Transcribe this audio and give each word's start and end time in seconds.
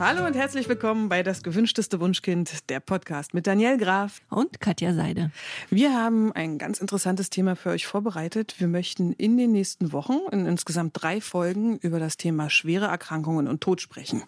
Hallo 0.00 0.24
und 0.24 0.34
herzlich 0.34 0.66
willkommen 0.66 1.10
bei 1.10 1.22
Das 1.22 1.42
gewünschteste 1.42 2.00
Wunschkind, 2.00 2.70
der 2.70 2.80
Podcast 2.80 3.34
mit 3.34 3.46
Daniel 3.46 3.76
Graf 3.76 4.22
und 4.30 4.58
Katja 4.58 4.94
Seide. 4.94 5.30
Wir 5.68 5.92
haben 5.92 6.32
ein 6.32 6.56
ganz 6.56 6.80
interessantes 6.80 7.28
Thema 7.28 7.54
für 7.54 7.68
euch 7.68 7.86
vorbereitet. 7.86 8.54
Wir 8.56 8.66
möchten 8.66 9.12
in 9.12 9.36
den 9.36 9.52
nächsten 9.52 9.92
Wochen 9.92 10.20
in 10.32 10.46
insgesamt 10.46 10.92
drei 10.94 11.20
Folgen 11.20 11.76
über 11.80 11.98
das 11.98 12.16
Thema 12.16 12.48
schwere 12.48 12.86
Erkrankungen 12.86 13.46
und 13.46 13.60
Tod 13.60 13.82
sprechen. 13.82 14.22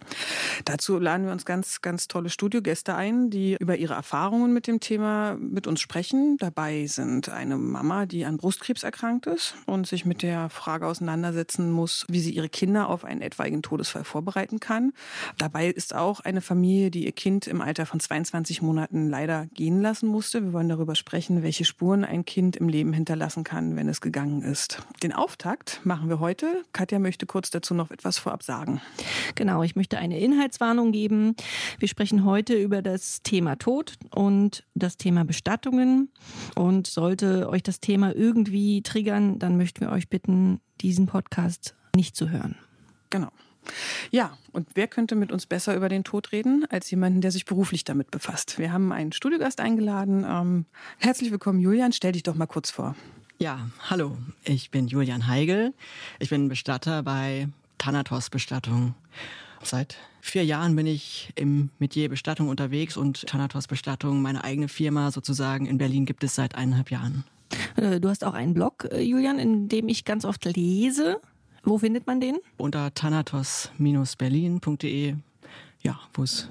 Dazu 0.67 0.99
laden 0.99 1.25
wir 1.25 1.33
uns 1.33 1.47
ganz, 1.47 1.81
ganz 1.81 2.07
tolle 2.07 2.29
Studiogäste 2.29 2.95
ein, 2.95 3.31
die 3.31 3.57
über 3.59 3.77
ihre 3.77 3.95
Erfahrungen 3.95 4.53
mit 4.53 4.67
dem 4.67 4.79
Thema 4.79 5.39
mit 5.41 5.67
uns 5.67 5.81
sprechen. 5.81 6.37
Dabei 6.37 6.87
sind 6.87 7.31
eine 7.31 7.57
Mama, 7.57 8.05
die 8.05 8.27
an 8.27 8.37
Brustkrebs 8.37 8.83
erkrankt 8.83 9.27
ist 9.27 9.55
und 9.65 9.87
sich 9.87 10.05
mit 10.05 10.21
der 10.21 10.51
Frage 10.51 10.87
auseinandersetzen 10.87 11.71
muss, 11.71 12.05
wie 12.11 12.21
sie 12.21 12.33
ihre 12.33 12.51
Kinder 12.51 12.91
auf 12.91 13.07
einen 13.07 13.23
etwaigen 13.23 13.63
Todesfall 13.63 14.05
vorbereiten 14.05 14.61
kann. 14.61 14.93
Dabei 15.39 15.62
Dabei 15.63 15.71
ist 15.71 15.95
auch 15.95 16.19
eine 16.19 16.41
Familie, 16.41 16.91
die 16.91 17.05
ihr 17.05 17.13
Kind 17.13 17.47
im 17.47 17.61
Alter 17.61 17.87
von 17.87 18.01
22 18.01 18.63
Monaten 18.63 19.09
leider 19.09 19.47
gehen 19.55 19.81
lassen 19.81 20.09
musste. 20.09 20.43
Wir 20.43 20.53
wollen 20.53 20.69
darüber 20.69 20.97
sprechen, 20.97 21.45
welche 21.45 21.65
Spuren 21.65 22.05
ein 22.05 22.25
Kind 22.25 22.57
im 22.57 22.69
Leben 22.69 22.93
hinterlassen 22.93 23.45
kann, 23.45 23.77
wenn 23.77 23.89
es 23.89 24.01
gegangen 24.01 24.43
ist. 24.43 24.83
Den 25.05 25.13
Auftakt 25.13 25.81
machen 25.85 26.09
wir 26.09 26.19
heute. 26.19 26.65
Katja 26.73 26.99
möchte 26.99 27.27
kurz 27.27 27.51
dazu 27.51 27.75
noch 27.75 27.93
etwas 27.93 28.19
vorab 28.19 28.43
sagen. 28.43 28.81
Genau, 29.37 29.63
ich 29.63 29.77
möchte 29.77 29.99
eine 29.99 30.19
Inhaltswarnung 30.19 30.91
geben. 30.91 31.37
Wir 31.79 31.87
sprechen 31.87 32.25
heute 32.25 32.55
über 32.55 32.83
das 32.83 33.23
Thema 33.23 33.55
Tod 33.55 33.95
und 34.13 34.65
das 34.75 34.97
Thema 34.97 35.25
Bestattungen. 35.25 36.11
Und 36.57 36.89
sollte 36.89 37.49
euch 37.49 37.63
das 37.63 37.79
Thema 37.79 38.13
irgendwie 38.17 38.83
triggern, 38.83 39.39
dann 39.39 39.57
möchten 39.57 39.83
wir 39.83 39.93
euch 39.93 40.09
bitten, 40.09 40.61
diesen 40.81 41.07
Podcast 41.07 41.77
nicht 41.95 42.17
zu 42.17 42.31
hören. 42.31 42.57
Genau. 43.11 43.31
Ja, 44.11 44.37
und 44.53 44.69
wer 44.75 44.89
könnte 44.89 45.15
mit 45.15 45.33
uns 45.33 45.47
besser 45.47 45.75
über 45.77 45.89
den 45.89 46.05
Tod 46.05 46.33
reden, 46.33 46.67
als 46.71 46.91
jemanden, 46.91 47.21
der 47.21 47.31
sich 47.31 47.45
beruflich 47.45 47.85
damit 47.85 48.11
befasst? 48.11 48.59
Wir 48.59 48.73
haben 48.73 48.93
einen 48.93 49.13
Studiogast 49.13 49.61
eingeladen. 49.61 50.25
Ähm, 50.29 50.67
herzlich 50.99 51.31
willkommen, 51.31 51.61
Julian. 51.61 51.93
Stell 51.93 52.13
dich 52.13 52.23
doch 52.23 52.35
mal 52.35 52.47
kurz 52.47 52.71
vor. 52.71 52.97
Ja, 53.39 53.69
hallo. 53.89 54.17
Ich 54.45 54.71
bin 54.71 54.87
Julian 54.87 55.27
Heigel. 55.27 55.75
Ich 56.19 56.31
bin 56.31 56.49
Bestatter 56.49 57.03
bei 57.03 57.49
Thanatos 57.79 58.31
Bestattung. 58.31 58.95
Seit 59.63 59.97
vier 60.21 60.45
Jahren 60.45 60.77
bin 60.77 60.87
ich 60.87 61.33
im 61.35 61.71
Metier 61.79 62.09
Bestattung 62.09 62.49
unterwegs 62.49 62.97
und 62.97 63.27
Thanatos 63.27 63.67
Bestattung, 63.67 64.23
meine 64.23 64.45
eigene 64.45 64.69
Firma 64.69 65.11
sozusagen 65.11 65.67
in 65.67 65.79
Berlin, 65.79 66.05
gibt 66.05 66.23
es 66.25 66.35
seit 66.35 66.55
eineinhalb 66.55 66.91
Jahren. 66.91 67.25
Äh, 67.77 68.01
du 68.01 68.09
hast 68.09 68.25
auch 68.25 68.35
einen 68.35 68.55
Blog, 68.55 68.89
äh, 68.91 69.01
Julian, 69.01 69.39
in 69.39 69.69
dem 69.69 69.89
ich 69.89 70.05
ganz 70.05 70.25
oft 70.25 70.45
lese. 70.45 71.21
Wo 71.65 71.79
findet 71.79 72.07
man 72.07 72.21
den? 72.21 72.37
Unter 72.57 72.93
thanatos-berlin.de, 72.93 75.15
ja, 75.83 76.01
wo 76.15 76.25
es 76.25 76.49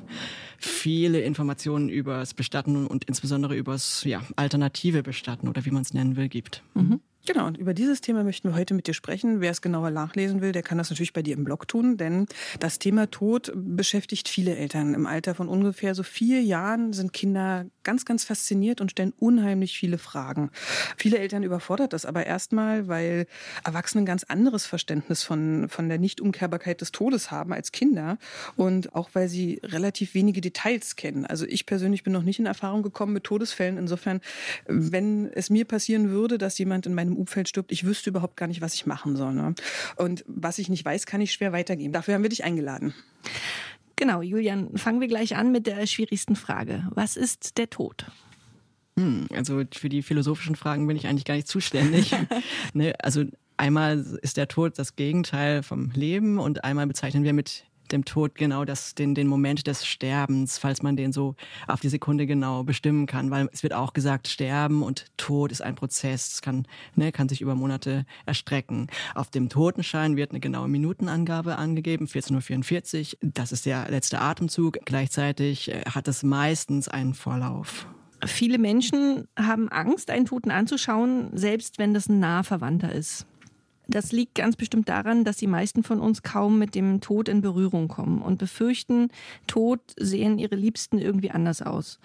viele 0.57 1.19
Informationen 1.21 1.89
über 1.89 2.19
das 2.19 2.33
Bestatten 2.33 2.87
und 2.87 3.03
insbesondere 3.05 3.55
über 3.55 3.73
das 3.73 4.03
ja, 4.05 4.21
alternative 4.35 5.03
Bestatten 5.03 5.47
oder 5.47 5.65
wie 5.65 5.71
man 5.71 5.81
es 5.81 5.93
nennen 5.93 6.15
will, 6.15 6.29
gibt. 6.29 6.63
Mhm. 6.75 7.01
Genau, 7.27 7.45
und 7.45 7.57
über 7.57 7.75
dieses 7.75 8.01
Thema 8.01 8.23
möchten 8.23 8.49
wir 8.49 8.55
heute 8.55 8.73
mit 8.73 8.87
dir 8.87 8.95
sprechen. 8.95 9.41
Wer 9.41 9.51
es 9.51 9.61
genauer 9.61 9.91
nachlesen 9.91 10.41
will, 10.41 10.53
der 10.53 10.63
kann 10.63 10.79
das 10.79 10.89
natürlich 10.89 11.13
bei 11.13 11.21
dir 11.21 11.35
im 11.35 11.43
Blog 11.43 11.67
tun, 11.67 11.95
denn 11.95 12.25
das 12.59 12.79
Thema 12.79 13.11
Tod 13.11 13.51
beschäftigt 13.55 14.27
viele 14.27 14.55
Eltern. 14.55 14.95
Im 14.95 15.05
Alter 15.05 15.35
von 15.35 15.47
ungefähr 15.47 15.93
so 15.93 16.01
vier 16.01 16.41
Jahren 16.41 16.93
sind 16.93 17.13
Kinder 17.13 17.65
ganz, 17.83 18.05
ganz 18.05 18.23
fasziniert 18.23 18.81
und 18.81 18.89
stellen 18.89 19.13
unheimlich 19.19 19.77
viele 19.77 19.99
Fragen. 19.99 20.49
Viele 20.97 21.19
Eltern 21.19 21.43
überfordert 21.43 21.93
das 21.93 22.05
aber 22.05 22.25
erstmal, 22.25 22.87
weil 22.87 23.27
Erwachsene 23.63 24.01
ein 24.01 24.07
ganz 24.07 24.23
anderes 24.23 24.65
Verständnis 24.65 25.21
von, 25.21 25.69
von 25.69 25.89
der 25.89 25.99
Nichtumkehrbarkeit 25.99 26.81
des 26.81 26.91
Todes 26.91 27.29
haben 27.29 27.53
als 27.53 27.71
Kinder 27.71 28.17
und 28.55 28.95
auch 28.95 29.11
weil 29.13 29.27
sie 29.27 29.59
relativ 29.63 30.15
wenige 30.15 30.41
Details 30.41 30.95
kennen. 30.95 31.27
Also 31.27 31.45
ich 31.45 31.67
persönlich 31.67 32.03
bin 32.03 32.13
noch 32.13 32.23
nicht 32.23 32.39
in 32.39 32.47
Erfahrung 32.47 32.81
gekommen 32.81 33.13
mit 33.13 33.25
Todesfällen. 33.25 33.77
Insofern, 33.77 34.21
wenn 34.65 35.31
es 35.33 35.51
mir 35.51 35.65
passieren 35.65 36.09
würde, 36.09 36.39
dass 36.39 36.57
jemand 36.57 36.87
in 36.87 36.95
meinem 36.95 37.10
meinem 37.11 37.19
Umfeld 37.19 37.49
stirbt, 37.49 37.71
ich 37.71 37.85
wüsste 37.85 38.09
überhaupt 38.09 38.37
gar 38.37 38.47
nicht, 38.47 38.61
was 38.61 38.73
ich 38.73 38.85
machen 38.85 39.15
soll. 39.15 39.33
Ne? 39.33 39.53
Und 39.95 40.23
was 40.27 40.57
ich 40.57 40.69
nicht 40.69 40.85
weiß, 40.85 41.05
kann 41.05 41.21
ich 41.21 41.31
schwer 41.31 41.51
weitergeben. 41.51 41.93
Dafür 41.93 42.15
haben 42.15 42.23
wir 42.23 42.29
dich 42.29 42.43
eingeladen. 42.43 42.93
Genau, 43.95 44.21
Julian, 44.21 44.77
fangen 44.77 44.99
wir 44.99 45.07
gleich 45.07 45.35
an 45.35 45.51
mit 45.51 45.67
der 45.67 45.85
schwierigsten 45.85 46.35
Frage. 46.35 46.87
Was 46.91 47.17
ist 47.17 47.57
der 47.57 47.69
Tod? 47.69 48.05
Hm, 48.97 49.27
also 49.33 49.61
für 49.73 49.89
die 49.89 50.01
philosophischen 50.01 50.55
Fragen 50.55 50.87
bin 50.87 50.97
ich 50.97 51.07
eigentlich 51.07 51.25
gar 51.25 51.35
nicht 51.35 51.47
zuständig. 51.47 52.11
ne, 52.73 52.93
also 53.03 53.25
einmal 53.57 53.99
ist 54.21 54.37
der 54.37 54.47
Tod 54.47 54.79
das 54.79 54.95
Gegenteil 54.95 55.61
vom 55.61 55.91
Leben 55.91 56.39
und 56.39 56.63
einmal 56.63 56.87
bezeichnen 56.87 57.23
wir 57.23 57.33
mit 57.33 57.65
dem 57.91 58.05
Tod 58.05 58.35
genau 58.35 58.65
das, 58.65 58.95
den, 58.95 59.15
den 59.15 59.27
Moment 59.27 59.67
des 59.67 59.85
Sterbens, 59.85 60.57
falls 60.57 60.81
man 60.81 60.95
den 60.95 61.11
so 61.11 61.35
auf 61.67 61.79
die 61.79 61.89
Sekunde 61.89 62.25
genau 62.25 62.63
bestimmen 62.63 63.05
kann, 63.05 63.31
weil 63.31 63.49
es 63.51 63.63
wird 63.63 63.73
auch 63.73 63.93
gesagt, 63.93 64.27
Sterben 64.27 64.83
und 64.83 65.05
Tod 65.17 65.51
ist 65.51 65.61
ein 65.61 65.75
Prozess, 65.75 66.33
es 66.33 66.41
kann, 66.41 66.65
ne, 66.95 67.11
kann 67.11 67.29
sich 67.29 67.41
über 67.41 67.55
Monate 67.55 68.05
erstrecken. 68.25 68.87
Auf 69.15 69.29
dem 69.29 69.49
Totenschein 69.49 70.15
wird 70.15 70.31
eine 70.31 70.39
genaue 70.39 70.67
Minutenangabe 70.67 71.57
angegeben, 71.57 72.05
14.44 72.05 73.13
Uhr, 73.13 73.31
das 73.33 73.51
ist 73.51 73.65
der 73.65 73.89
letzte 73.89 74.19
Atemzug. 74.21 74.79
Gleichzeitig 74.85 75.71
äh, 75.71 75.81
hat 75.85 76.07
es 76.07 76.23
meistens 76.23 76.87
einen 76.87 77.13
Vorlauf. 77.13 77.87
Viele 78.25 78.59
Menschen 78.59 79.27
haben 79.37 79.69
Angst, 79.69 80.11
einen 80.11 80.25
Toten 80.25 80.51
anzuschauen, 80.51 81.31
selbst 81.33 81.79
wenn 81.79 81.93
das 81.93 82.07
ein 82.07 82.19
naher 82.19 82.43
Verwandter 82.43 82.91
ist. 82.91 83.25
Das 83.91 84.11
liegt 84.11 84.35
ganz 84.35 84.55
bestimmt 84.55 84.87
daran, 84.89 85.23
dass 85.25 85.37
die 85.37 85.47
meisten 85.47 85.83
von 85.83 85.99
uns 85.99 86.23
kaum 86.23 86.57
mit 86.57 86.75
dem 86.75 87.01
Tod 87.01 87.27
in 87.27 87.41
Berührung 87.41 87.87
kommen 87.87 88.21
und 88.21 88.39
befürchten, 88.39 89.09
Tod 89.47 89.81
sehen 89.97 90.39
ihre 90.39 90.55
Liebsten 90.55 90.97
irgendwie 90.97 91.31
anders 91.31 91.61
aus. 91.61 91.99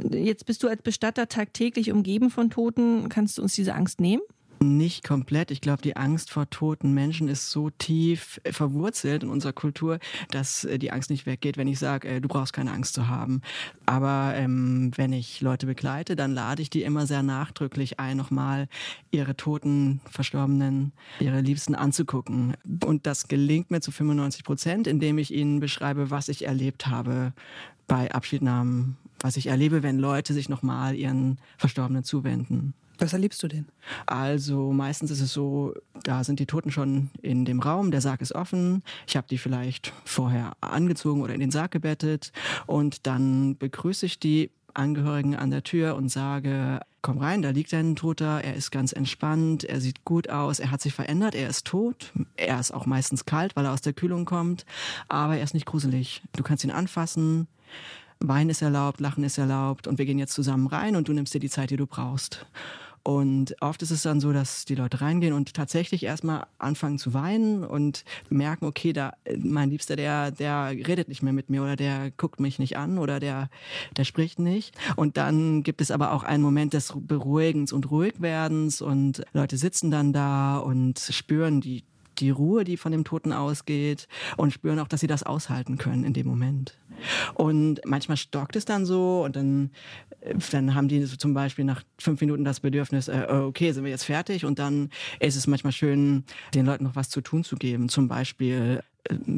Jetzt 0.00 0.46
bist 0.46 0.62
du 0.62 0.68
als 0.68 0.82
Bestatter 0.82 1.28
tagtäglich 1.28 1.92
umgeben 1.92 2.30
von 2.30 2.50
Toten. 2.50 3.08
Kannst 3.08 3.38
du 3.38 3.42
uns 3.42 3.54
diese 3.54 3.74
Angst 3.74 4.00
nehmen? 4.00 4.22
Nicht 4.60 5.04
komplett. 5.04 5.52
Ich 5.52 5.60
glaube, 5.60 5.82
die 5.82 5.96
Angst 5.96 6.30
vor 6.30 6.50
toten 6.50 6.92
Menschen 6.92 7.28
ist 7.28 7.50
so 7.50 7.70
tief 7.70 8.40
verwurzelt 8.50 9.22
in 9.22 9.28
unserer 9.28 9.52
Kultur, 9.52 10.00
dass 10.30 10.64
äh, 10.64 10.78
die 10.78 10.90
Angst 10.90 11.10
nicht 11.10 11.26
weggeht, 11.26 11.56
wenn 11.56 11.68
ich 11.68 11.78
sage, 11.78 12.08
äh, 12.08 12.20
du 12.20 12.26
brauchst 12.26 12.52
keine 12.52 12.72
Angst 12.72 12.94
zu 12.94 13.06
haben. 13.06 13.42
Aber 13.86 14.32
ähm, 14.34 14.90
wenn 14.96 15.12
ich 15.12 15.40
Leute 15.40 15.66
begleite, 15.66 16.16
dann 16.16 16.32
lade 16.32 16.60
ich 16.60 16.70
die 16.70 16.82
immer 16.82 17.06
sehr 17.06 17.22
nachdrücklich 17.22 18.00
ein, 18.00 18.16
nochmal 18.16 18.66
ihre 19.12 19.36
toten, 19.36 20.00
verstorbenen, 20.10 20.92
ihre 21.20 21.40
Liebsten 21.40 21.76
anzugucken. 21.76 22.56
Und 22.84 23.06
das 23.06 23.28
gelingt 23.28 23.70
mir 23.70 23.80
zu 23.80 23.92
95 23.92 24.42
Prozent, 24.42 24.86
indem 24.88 25.18
ich 25.18 25.32
ihnen 25.32 25.60
beschreibe, 25.60 26.10
was 26.10 26.28
ich 26.28 26.46
erlebt 26.46 26.88
habe 26.88 27.32
bei 27.86 28.12
Abschiednahmen, 28.12 28.96
was 29.20 29.36
ich 29.36 29.46
erlebe, 29.46 29.84
wenn 29.84 29.98
Leute 29.98 30.34
sich 30.34 30.48
nochmal 30.48 30.96
ihren 30.96 31.38
Verstorbenen 31.58 32.02
zuwenden. 32.02 32.74
Was 32.98 33.12
erlebst 33.12 33.42
du 33.42 33.48
denn? 33.48 33.66
Also 34.06 34.72
meistens 34.72 35.10
ist 35.10 35.20
es 35.20 35.32
so, 35.32 35.74
da 36.02 36.24
sind 36.24 36.40
die 36.40 36.46
Toten 36.46 36.70
schon 36.70 37.10
in 37.22 37.44
dem 37.44 37.60
Raum, 37.60 37.90
der 37.90 38.00
Sarg 38.00 38.20
ist 38.20 38.34
offen, 38.34 38.82
ich 39.06 39.16
habe 39.16 39.28
die 39.28 39.38
vielleicht 39.38 39.92
vorher 40.04 40.52
angezogen 40.60 41.22
oder 41.22 41.34
in 41.34 41.40
den 41.40 41.52
Sarg 41.52 41.70
gebettet 41.70 42.32
und 42.66 43.06
dann 43.06 43.56
begrüße 43.56 44.06
ich 44.06 44.18
die 44.18 44.50
Angehörigen 44.74 45.34
an 45.34 45.50
der 45.50 45.62
Tür 45.64 45.96
und 45.96 46.08
sage, 46.08 46.80
komm 47.02 47.18
rein, 47.18 47.42
da 47.42 47.50
liegt 47.50 47.72
ein 47.74 47.96
Toter, 47.96 48.42
er 48.42 48.54
ist 48.54 48.70
ganz 48.70 48.92
entspannt, 48.92 49.64
er 49.64 49.80
sieht 49.80 50.04
gut 50.04 50.28
aus, 50.28 50.58
er 50.58 50.70
hat 50.70 50.80
sich 50.80 50.94
verändert, 50.94 51.34
er 51.34 51.48
ist 51.48 51.66
tot, 51.66 52.12
er 52.36 52.58
ist 52.58 52.72
auch 52.72 52.86
meistens 52.86 53.24
kalt, 53.24 53.56
weil 53.56 53.64
er 53.64 53.72
aus 53.72 53.80
der 53.80 53.92
Kühlung 53.92 54.24
kommt, 54.24 54.64
aber 55.08 55.36
er 55.36 55.44
ist 55.44 55.54
nicht 55.54 55.66
gruselig. 55.66 56.22
Du 56.36 56.42
kannst 56.42 56.64
ihn 56.64 56.70
anfassen, 56.70 57.48
Wein 58.20 58.50
ist 58.50 58.62
erlaubt, 58.62 59.00
Lachen 59.00 59.22
ist 59.22 59.38
erlaubt 59.38 59.86
und 59.86 59.98
wir 59.98 60.06
gehen 60.06 60.18
jetzt 60.18 60.34
zusammen 60.34 60.66
rein 60.66 60.96
und 60.96 61.08
du 61.08 61.12
nimmst 61.12 61.34
dir 61.34 61.40
die 61.40 61.50
Zeit, 61.50 61.70
die 61.70 61.76
du 61.76 61.86
brauchst. 61.86 62.46
Und 63.08 63.56
oft 63.62 63.80
ist 63.80 63.90
es 63.90 64.02
dann 64.02 64.20
so, 64.20 64.34
dass 64.34 64.66
die 64.66 64.74
Leute 64.74 65.00
reingehen 65.00 65.32
und 65.32 65.54
tatsächlich 65.54 66.02
erstmal 66.02 66.44
anfangen 66.58 66.98
zu 66.98 67.14
weinen 67.14 67.64
und 67.64 68.04
merken, 68.28 68.66
okay, 68.66 68.92
da 68.92 69.14
mein 69.38 69.70
Liebster, 69.70 69.96
der 69.96 70.30
der 70.30 70.72
redet 70.72 71.08
nicht 71.08 71.22
mehr 71.22 71.32
mit 71.32 71.48
mir 71.48 71.62
oder 71.62 71.74
der 71.74 72.10
guckt 72.10 72.38
mich 72.38 72.58
nicht 72.58 72.76
an 72.76 72.98
oder 72.98 73.18
der 73.18 73.48
der 73.96 74.04
spricht 74.04 74.38
nicht. 74.38 74.76
Und 74.94 75.16
dann 75.16 75.62
gibt 75.62 75.80
es 75.80 75.90
aber 75.90 76.12
auch 76.12 76.22
einen 76.22 76.42
Moment 76.42 76.74
des 76.74 76.92
Beruhigens 76.94 77.72
und 77.72 77.90
Ruhigwerdens 77.90 78.82
und 78.82 79.24
Leute 79.32 79.56
sitzen 79.56 79.90
dann 79.90 80.12
da 80.12 80.58
und 80.58 80.98
spüren 80.98 81.62
die 81.62 81.84
die 82.20 82.30
Ruhe, 82.30 82.64
die 82.64 82.76
von 82.76 82.92
dem 82.92 83.04
Toten 83.04 83.32
ausgeht 83.32 84.08
und 84.36 84.52
spüren 84.52 84.78
auch, 84.78 84.88
dass 84.88 85.00
sie 85.00 85.06
das 85.06 85.22
aushalten 85.22 85.78
können 85.78 86.04
in 86.04 86.12
dem 86.12 86.26
Moment. 86.26 86.78
Und 87.34 87.80
manchmal 87.84 88.16
stockt 88.16 88.56
es 88.56 88.64
dann 88.64 88.84
so 88.84 89.22
und 89.24 89.36
dann, 89.36 89.70
äh, 90.20 90.34
dann 90.50 90.74
haben 90.74 90.88
die 90.88 91.04
zum 91.04 91.34
Beispiel 91.34 91.64
nach 91.64 91.82
fünf 91.98 92.20
Minuten 92.20 92.44
das 92.44 92.60
Bedürfnis, 92.60 93.08
äh, 93.08 93.26
oh, 93.30 93.46
okay, 93.46 93.72
sind 93.72 93.84
wir 93.84 93.90
jetzt 93.90 94.04
fertig? 94.04 94.44
Und 94.44 94.58
dann 94.58 94.90
ist 95.20 95.36
es 95.36 95.46
manchmal 95.46 95.72
schön, 95.72 96.24
den 96.54 96.66
Leuten 96.66 96.84
noch 96.84 96.96
was 96.96 97.08
zu 97.08 97.20
tun 97.20 97.44
zu 97.44 97.56
geben. 97.56 97.88
Zum 97.88 98.08
Beispiel 98.08 98.82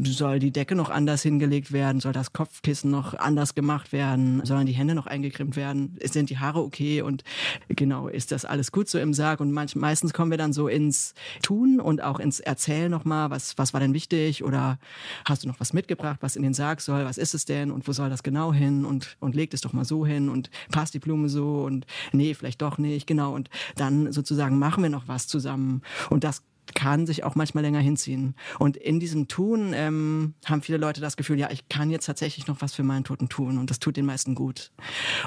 soll 0.05 0.39
die 0.39 0.51
Decke 0.51 0.75
noch 0.75 0.91
anders 0.91 1.23
hingelegt 1.23 1.73
werden? 1.73 2.01
Soll 2.01 2.13
das 2.13 2.33
Kopfkissen 2.33 2.91
noch 2.91 3.15
anders 3.15 3.55
gemacht 3.55 3.93
werden? 3.93 4.45
Sollen 4.45 4.67
die 4.67 4.73
Hände 4.73 4.95
noch 4.95 5.07
eingecremt 5.07 5.57
werden? 5.57 5.97
Sind 6.03 6.31
die 6.31 6.39
Haare 6.39 6.61
okay? 6.61 7.03
Und 7.03 7.25
genau, 7.69 8.09
ist 8.09 8.33
das 8.33 8.45
alles 8.45 8.73
gut 8.73 8.89
so 8.89 8.99
im 8.99 9.15
Sarg? 9.15 9.41
Und 9.41 9.53
manch, 9.53 9.77
meistens 9.77 10.13
kommen 10.13 10.31
wir 10.31 10.39
dann 10.39 10.53
so 10.53 10.69
ins 10.69 11.15
Tun 11.43 11.81
und 11.81 12.03
auch 12.03 12.19
ins 12.19 12.41
Erzählen 12.41 12.91
nochmal, 12.91 13.31
was, 13.31 13.57
was 13.59 13.73
war 13.73 13.81
denn 13.81 13.95
wichtig? 13.95 14.45
Oder 14.45 14.79
hast 15.25 15.45
du 15.45 15.49
noch 15.49 15.61
was 15.61 15.73
mitgebracht, 15.73 16.19
was 16.21 16.37
in 16.37 16.43
den 16.43 16.55
Sarg 16.55 16.81
soll? 16.81 17.05
Was 17.05 17.19
ist 17.19 17.35
es 17.35 17.45
denn? 17.45 17.71
Und 17.71 17.87
wo 17.87 17.93
soll 17.93 18.11
das 18.11 18.23
genau 18.23 18.53
hin? 18.53 18.85
Und, 18.85 19.17
und 19.21 19.35
legt 19.35 19.55
es 19.55 19.61
doch 19.61 19.73
mal 19.73 19.85
so 19.85 20.07
hin 20.07 20.29
und 20.29 20.51
passt 20.71 20.95
die 20.95 20.99
Blume 20.99 21.29
so 21.29 21.63
und 21.63 21.87
nee, 22.13 22.35
vielleicht 22.35 22.63
doch 22.63 22.79
nicht, 22.79 23.07
genau. 23.07 23.35
Und 23.35 23.51
dann 23.77 24.13
sozusagen 24.13 24.59
machen 24.59 24.83
wir 24.83 24.91
noch 24.91 25.09
was 25.09 25.27
zusammen. 25.27 25.83
Und 26.09 26.25
das 26.25 26.43
kann 26.75 27.07
sich 27.07 27.25
auch 27.25 27.35
manchmal 27.35 27.63
länger 27.63 27.81
hinziehen. 27.81 28.35
Und 28.59 28.77
in 28.77 29.01
diesem 29.01 29.29
Tun 29.29 29.73
ähm, 29.75 30.35
haben 30.45 30.63
viele 30.63 30.79
Leute 30.79 31.01
das 31.01 31.17
Gefühl, 31.17 31.39
ja, 31.39 31.51
ich 31.51 31.69
kann 31.69 31.91
jetzt 31.91 32.07
tatsächlich 32.07 32.47
noch 32.47 32.61
was 32.61 32.75
für 32.75 32.83
meinen 32.83 33.05
Toten 33.05 33.29
tun 33.29 33.59
und 33.59 33.71
das 33.71 33.79
tut 33.79 33.97
den 33.97 34.07
meisten 34.07 34.35
gut. 34.35 34.73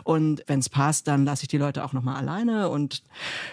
Und 0.04 0.44
wenn 0.48 0.60
es 0.60 0.69
passt, 0.69 1.07
dann 1.07 1.25
lasse 1.25 1.44
ich 1.44 1.48
die 1.48 1.57
Leute 1.57 1.84
auch 1.84 1.94
nochmal 1.94 2.16
alleine 2.16 2.69
und 2.69 3.04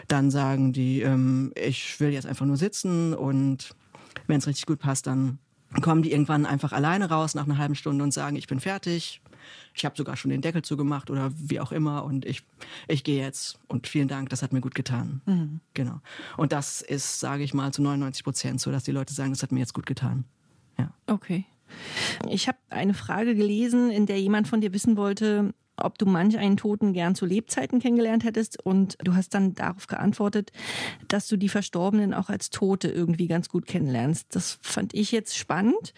dann 0.08 0.30
sagen 0.30 0.72
die, 0.72 1.02
ähm, 1.02 1.52
ich 1.54 2.00
will 2.00 2.10
jetzt 2.10 2.26
einfach 2.26 2.46
nur 2.46 2.56
sitzen 2.56 3.14
und 3.14 3.74
wenn 4.26 4.38
es 4.38 4.46
richtig 4.46 4.66
gut 4.66 4.78
passt, 4.78 5.06
dann 5.06 5.38
kommen 5.82 6.02
die 6.02 6.12
irgendwann 6.12 6.46
einfach 6.46 6.72
alleine 6.72 7.08
raus 7.08 7.34
nach 7.34 7.44
einer 7.44 7.58
halben 7.58 7.74
Stunde 7.74 8.02
und 8.02 8.12
sagen, 8.12 8.36
ich 8.36 8.46
bin 8.46 8.60
fertig, 8.60 9.20
ich 9.74 9.84
habe 9.84 9.96
sogar 9.96 10.16
schon 10.16 10.30
den 10.30 10.40
Deckel 10.40 10.62
zugemacht 10.62 11.10
oder 11.10 11.32
wie 11.36 11.60
auch 11.60 11.72
immer 11.72 12.04
und 12.04 12.24
ich, 12.24 12.42
ich 12.88 13.04
gehe 13.04 13.22
jetzt 13.22 13.58
und 13.68 13.86
vielen 13.86 14.08
Dank, 14.08 14.28
das 14.28 14.42
hat 14.42 14.52
mir 14.52 14.60
gut 14.60 14.74
getan. 14.74 15.20
Mhm. 15.26 15.60
Genau. 15.74 16.00
Und 16.36 16.52
das 16.52 16.82
ist, 16.82 17.20
sage 17.20 17.42
ich 17.42 17.54
mal, 17.54 17.72
zu 17.72 17.82
99 17.82 18.24
Prozent 18.24 18.60
so, 18.60 18.70
dass 18.70 18.84
die 18.84 18.92
Leute 18.92 19.14
sagen, 19.14 19.30
das 19.30 19.42
hat 19.42 19.52
mir 19.52 19.60
jetzt 19.60 19.74
gut 19.74 19.86
getan. 19.86 20.24
Ja. 20.78 20.92
Okay. 21.06 21.44
Ich 22.28 22.48
habe 22.48 22.58
eine 22.68 22.94
Frage 22.94 23.34
gelesen, 23.34 23.90
in 23.90 24.06
der 24.06 24.20
jemand 24.20 24.48
von 24.48 24.60
dir 24.60 24.72
wissen 24.72 24.96
wollte, 24.96 25.54
ob 25.76 25.98
du 25.98 26.06
manch 26.06 26.38
einen 26.38 26.56
Toten 26.56 26.92
gern 26.92 27.14
zu 27.14 27.26
Lebzeiten 27.26 27.80
kennengelernt 27.80 28.24
hättest. 28.24 28.64
Und 28.64 28.96
du 29.02 29.14
hast 29.14 29.34
dann 29.34 29.54
darauf 29.54 29.86
geantwortet, 29.86 30.52
dass 31.08 31.28
du 31.28 31.36
die 31.36 31.48
Verstorbenen 31.48 32.14
auch 32.14 32.28
als 32.28 32.50
Tote 32.50 32.88
irgendwie 32.88 33.26
ganz 33.26 33.48
gut 33.48 33.66
kennenlernst. 33.66 34.34
Das 34.34 34.58
fand 34.60 34.94
ich 34.94 35.12
jetzt 35.12 35.36
spannend. 35.36 35.94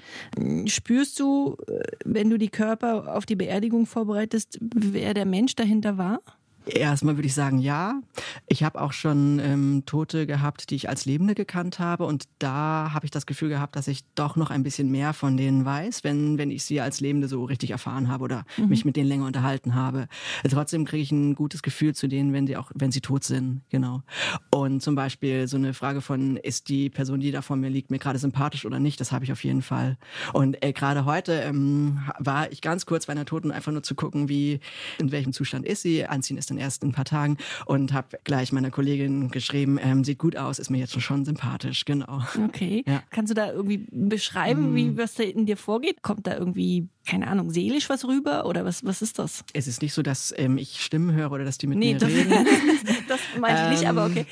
Spürst 0.67 1.19
du, 1.21 1.57
äh, 1.67 1.83
wenn 2.05 2.31
du 2.31 2.39
die 2.39 2.51
Körper 2.51 3.17
auf 3.17 3.27
die 3.27 3.37
Beerdigung 3.37 3.87
vorbereitest, 3.87 4.59
wer 4.61 5.15
der 5.15 5.27
Mensch 5.27 5.55
dahinter 5.55 5.99
war? 5.99 6.21
Erstmal 6.67 7.17
würde 7.17 7.27
ich 7.27 7.35
sagen, 7.35 7.59
ja. 7.59 8.01
Ich 8.47 8.63
habe 8.63 8.81
auch 8.81 8.93
schon 8.93 9.41
ähm, 9.41 9.83
Tote 9.85 10.27
gehabt, 10.27 10.71
die 10.71 10.77
ich 10.77 10.89
als 10.89 11.05
Lebende 11.05 11.35
gekannt 11.35 11.79
habe. 11.79 12.05
Und 12.07 12.25
da 12.39 12.91
habe 12.93 13.05
ich 13.05 13.11
das 13.11 13.27
Gefühl 13.27 13.49
gehabt, 13.49 13.75
dass 13.75 13.89
ich 13.89 14.05
doch 14.15 14.37
noch 14.37 14.51
ein 14.51 14.63
bisschen 14.63 14.91
mehr 14.91 15.13
von 15.13 15.37
denen 15.37 15.65
weiß, 15.65 16.05
wenn, 16.05 16.39
wenn 16.39 16.51
ich 16.51 16.65
sie 16.65 16.81
als 16.81 17.01
Lebende 17.01 17.27
so 17.27 17.45
richtig 17.45 17.71
erfahren 17.71 18.09
habe 18.09 18.25
oder 18.25 18.45
mhm. 18.57 18.69
mich 18.69 18.85
mit 18.85 18.97
denen 18.97 19.09
länger 19.09 19.27
unterhalten 19.27 19.75
habe. 19.75 20.07
Trotzdem 20.49 20.85
kriege 20.85 21.03
ich 21.03 21.11
ein 21.11 21.35
gutes 21.35 21.63
Gefühl 21.63 21.95
zu 21.95 22.07
denen, 22.07 22.33
wenn 22.33 22.47
sie 22.47 22.57
auch, 22.57 22.71
wenn 22.75 22.93
sie 22.93 23.01
tot 23.01 23.25
sind. 23.25 23.63
Genau. 23.71 24.03
Und 24.51 24.83
zum 24.83 24.95
Beispiel 24.95 25.49
so 25.49 25.57
eine 25.57 25.75
Frage 25.75 26.01
von, 26.01 26.37
ist 26.37 26.69
die 26.69 26.91
Person, 26.91 27.21
die 27.21 27.33
da 27.33 27.43
vor 27.43 27.57
mir 27.57 27.71
liegt, 27.71 27.91
mir 27.91 27.99
gerade 27.99 28.19
sympathisch 28.19 28.65
oder 28.67 28.79
nicht? 28.79 29.01
Das 29.01 29.11
habe 29.11 29.25
ich 29.25 29.33
auf 29.33 29.43
jeden 29.43 29.63
Fall. 29.63 29.97
Und 30.33 30.63
äh, 30.63 30.73
gerade 30.73 31.05
heute 31.07 31.33
ähm, 31.33 31.99
war 32.19 32.53
ich 32.53 32.61
ganz 32.61 32.87
kurz 32.87 33.07
bei 33.07 33.13
einer 33.13 33.25
Toten, 33.25 33.51
einfach 33.51 33.73
nur 33.73 33.83
zu 33.83 33.95
gucken, 33.97 34.29
wie, 34.29 34.61
in 34.99 35.11
welchem 35.11 35.33
Zustand 35.33 35.67
ist 35.67 35.83
sie. 35.83 36.07
Anziehen 36.07 36.39
ist 36.39 36.52
dann 36.53 36.59
erst 36.59 36.83
in 36.83 36.91
ein 36.91 36.93
paar 36.93 37.05
Tagen 37.05 37.37
und 37.67 37.93
habe 37.93 38.19
gleich 38.25 38.53
meiner 38.53 38.71
Kollegin 38.71 39.31
geschrieben, 39.31 39.79
ähm, 39.83 40.05
sieht 40.05 40.19
gut 40.19 40.37
aus, 40.37 40.59
ist 40.59 40.71
mir 40.71 40.79
jetzt 40.79 41.01
schon 41.01 41.25
sympathisch, 41.25 41.85
genau. 41.85 42.23
Okay. 42.45 42.85
Ja. 42.87 43.03
Kannst 43.11 43.31
du 43.31 43.35
da 43.35 43.51
irgendwie 43.51 43.87
beschreiben, 43.91 44.75
wie 44.75 44.87
hm. 44.87 44.99
was 44.99 45.15
da 45.15 45.23
in 45.23 45.47
dir 45.47 45.57
vorgeht? 45.57 46.03
Kommt 46.03 46.27
da 46.27 46.37
irgendwie 46.37 46.89
keine 47.07 47.27
Ahnung, 47.27 47.51
seelisch 47.51 47.89
was 47.89 48.05
rüber 48.05 48.47
oder 48.47 48.65
was, 48.65 48.85
was 48.85 49.03
ist 49.03 49.19
das? 49.19 49.45
Es 49.53 49.67
ist 49.67 49.83
nicht 49.83 49.93
so, 49.93 50.03
dass 50.03 50.33
ähm, 50.37 50.57
ich 50.57 50.81
Stimmen 50.81 51.13
höre 51.13 51.33
oder 51.33 51.45
dass 51.45 51.59
die 51.59 51.67
mit 51.67 51.79
nee, 51.79 51.95
mir 51.95 51.99
das, 51.99 52.09
reden. 52.09 52.47
das 53.09 53.21
meine 53.41 53.65
ich 53.65 53.81
nicht, 53.81 53.89
aber 53.89 54.07
okay. 54.07 54.25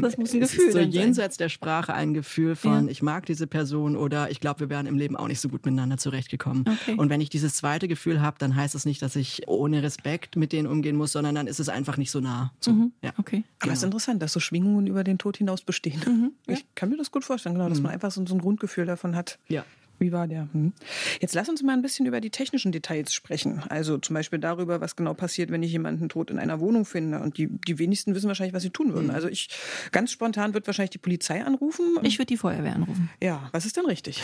Das 0.00 0.16
muss 0.16 0.32
ein 0.32 0.40
Gefühl 0.40 0.68
es 0.68 0.68
ist 0.68 0.72
so 0.72 0.78
jenseits 0.78 1.36
der 1.36 1.48
Sprache 1.48 1.94
ein 1.94 2.14
Gefühl 2.14 2.56
von, 2.56 2.86
ja. 2.86 2.90
ich 2.90 3.02
mag 3.02 3.26
diese 3.26 3.46
Person 3.46 3.96
oder 3.96 4.30
ich 4.30 4.40
glaube, 4.40 4.60
wir 4.60 4.70
wären 4.70 4.86
im 4.86 4.96
Leben 4.96 5.16
auch 5.16 5.28
nicht 5.28 5.40
so 5.40 5.48
gut 5.48 5.64
miteinander 5.64 5.96
zurechtgekommen. 5.98 6.64
Okay. 6.66 6.94
Und 6.96 7.10
wenn 7.10 7.20
ich 7.20 7.30
dieses 7.30 7.54
zweite 7.54 7.88
Gefühl 7.88 8.20
habe, 8.20 8.36
dann 8.38 8.56
heißt 8.56 8.74
das 8.74 8.84
nicht, 8.84 9.02
dass 9.02 9.16
ich 9.16 9.42
ohne 9.46 9.82
Respekt 9.82 10.36
mit 10.36 10.52
denen 10.52 10.66
umgehen 10.66 10.96
muss, 10.96 11.12
sondern 11.12 11.34
dann 11.34 11.46
ist 11.46 11.60
es 11.60 11.68
einfach 11.68 11.96
nicht 11.96 12.10
so 12.10 12.20
nah. 12.20 12.52
So, 12.60 12.72
mhm. 12.72 12.92
ja. 13.02 13.12
Okay. 13.18 13.44
Aber 13.58 13.64
genau. 13.64 13.72
es 13.72 13.78
ist 13.78 13.84
interessant, 13.84 14.22
dass 14.22 14.32
so 14.32 14.40
Schwingungen 14.40 14.86
über 14.86 15.04
den 15.04 15.18
Tod 15.18 15.36
hinaus 15.36 15.62
bestehen. 15.62 16.00
Mhm. 16.06 16.32
Ich 16.46 16.64
kann 16.74 16.90
mir 16.90 16.96
das 16.96 17.10
gut 17.10 17.24
vorstellen, 17.24 17.54
genau, 17.54 17.68
dass 17.68 17.78
mhm. 17.78 17.84
man 17.84 17.92
einfach 17.92 18.10
so, 18.10 18.24
so 18.26 18.34
ein 18.34 18.40
Grundgefühl 18.40 18.86
davon 18.86 19.16
hat. 19.16 19.38
Ja. 19.48 19.64
Wie 20.00 20.12
war 20.12 20.26
der? 20.26 20.48
Hm. 20.52 20.72
Jetzt 21.20 21.34
lass 21.34 21.48
uns 21.50 21.62
mal 21.62 21.74
ein 21.74 21.82
bisschen 21.82 22.06
über 22.06 22.22
die 22.22 22.30
technischen 22.30 22.72
Details 22.72 23.12
sprechen. 23.12 23.62
Also 23.68 23.98
zum 23.98 24.14
Beispiel 24.14 24.38
darüber, 24.38 24.80
was 24.80 24.96
genau 24.96 25.12
passiert, 25.12 25.50
wenn 25.50 25.62
ich 25.62 25.72
jemanden 25.72 26.08
tot 26.08 26.30
in 26.30 26.38
einer 26.38 26.58
Wohnung 26.58 26.86
finde. 26.86 27.20
Und 27.20 27.36
die, 27.36 27.48
die 27.48 27.78
wenigsten 27.78 28.14
wissen 28.14 28.26
wahrscheinlich, 28.26 28.54
was 28.54 28.62
sie 28.62 28.70
tun 28.70 28.94
würden. 28.94 29.08
Mhm. 29.08 29.14
Also 29.14 29.28
ich, 29.28 29.50
ganz 29.92 30.10
spontan 30.10 30.54
wird 30.54 30.66
wahrscheinlich 30.66 30.90
die 30.90 30.98
Polizei 30.98 31.44
anrufen. 31.44 31.98
Ich 32.02 32.18
würde 32.18 32.26
die 32.26 32.38
Feuerwehr 32.38 32.74
anrufen. 32.74 33.10
Ja, 33.22 33.50
was 33.52 33.66
ist 33.66 33.76
denn 33.76 33.84
richtig? 33.84 34.22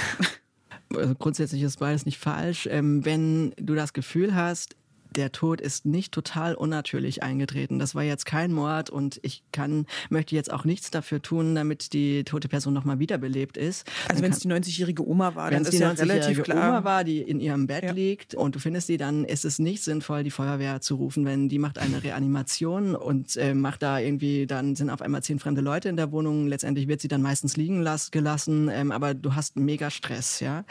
Also 0.95 1.15
grundsätzlich 1.15 1.63
ist 1.63 1.79
beides 1.79 2.07
nicht 2.07 2.19
falsch. 2.19 2.69
Ähm, 2.71 3.05
wenn 3.05 3.53
du 3.59 3.75
das 3.75 3.93
Gefühl 3.93 4.35
hast, 4.35 4.77
der 5.17 5.33
Tod 5.33 5.61
ist 5.61 5.87
nicht 5.87 6.13
total 6.13 6.55
unnatürlich 6.55 7.23
eingetreten. 7.23 7.79
Das 7.79 7.95
war 7.95 8.03
jetzt 8.03 8.27
kein 8.27 8.53
Mord 8.53 8.91
und 8.91 9.19
ich 9.23 9.43
kann, 9.53 9.87
möchte 10.11 10.35
jetzt 10.35 10.53
auch 10.53 10.65
nichts 10.65 10.91
dafür 10.91 11.23
tun, 11.23 11.55
damit 11.55 11.93
die 11.93 12.25
tote 12.25 12.49
Person 12.49 12.75
nochmal 12.75 12.99
wiederbelebt 12.99 13.57
ist. 13.57 13.87
Also 14.09 14.23
wenn 14.23 14.33
es 14.33 14.41
die 14.41 14.49
90-jährige 14.49 15.07
Oma 15.07 15.35
war, 15.35 15.51
dann 15.51 15.63
ist 15.63 15.73
die 15.73 15.79
ja 15.79 15.91
relativ 15.91 16.43
klar. 16.43 16.71
Oma 16.71 16.85
war, 16.85 17.05
die 17.05 17.23
in 17.23 17.41
ihrem 17.41 17.67
Bett 17.67 17.85
ja. 17.85 17.93
liegt 17.93 18.35
und 18.35 18.55
du 18.55 18.59
findest 18.59 18.87
sie, 18.89 18.97
dann 18.97 19.25
ist 19.25 19.45
es 19.45 19.59
nicht 19.59 19.83
sinnvoll, 19.83 20.23
die 20.23 20.31
Feuerwehr 20.31 20.81
zu 20.81 20.97
rufen, 20.97 21.25
wenn 21.25 21.49
die 21.49 21.59
macht 21.59 21.79
eine 21.79 22.03
Reanimation 22.03 22.95
und 22.95 23.37
äh, 23.37 23.55
macht 23.55 23.83
da 23.83 23.99
irgendwie, 23.99 24.47
dann 24.47 24.77
sind 24.77 24.91
auf 24.91 25.01
einmal 25.01 25.23
zehn 25.23 25.39
fremde 25.39 25.63
Leute 25.63 25.89
in 25.89 25.97
der 25.97 26.13
Wohnung. 26.13 26.47
Letztendlich 26.47 26.89
wird 26.89 27.01
sie 27.01 27.09
dann 27.09 27.23
meistens 27.23 27.57
liegen 27.57 27.81
las 27.81 28.11
gelassen, 28.11 28.69
ähm, 28.73 28.93
aber 28.93 29.15
du 29.15 29.35
hast 29.35 29.57
mega 29.57 29.91
Stress, 29.91 30.41
ja. 30.41 30.65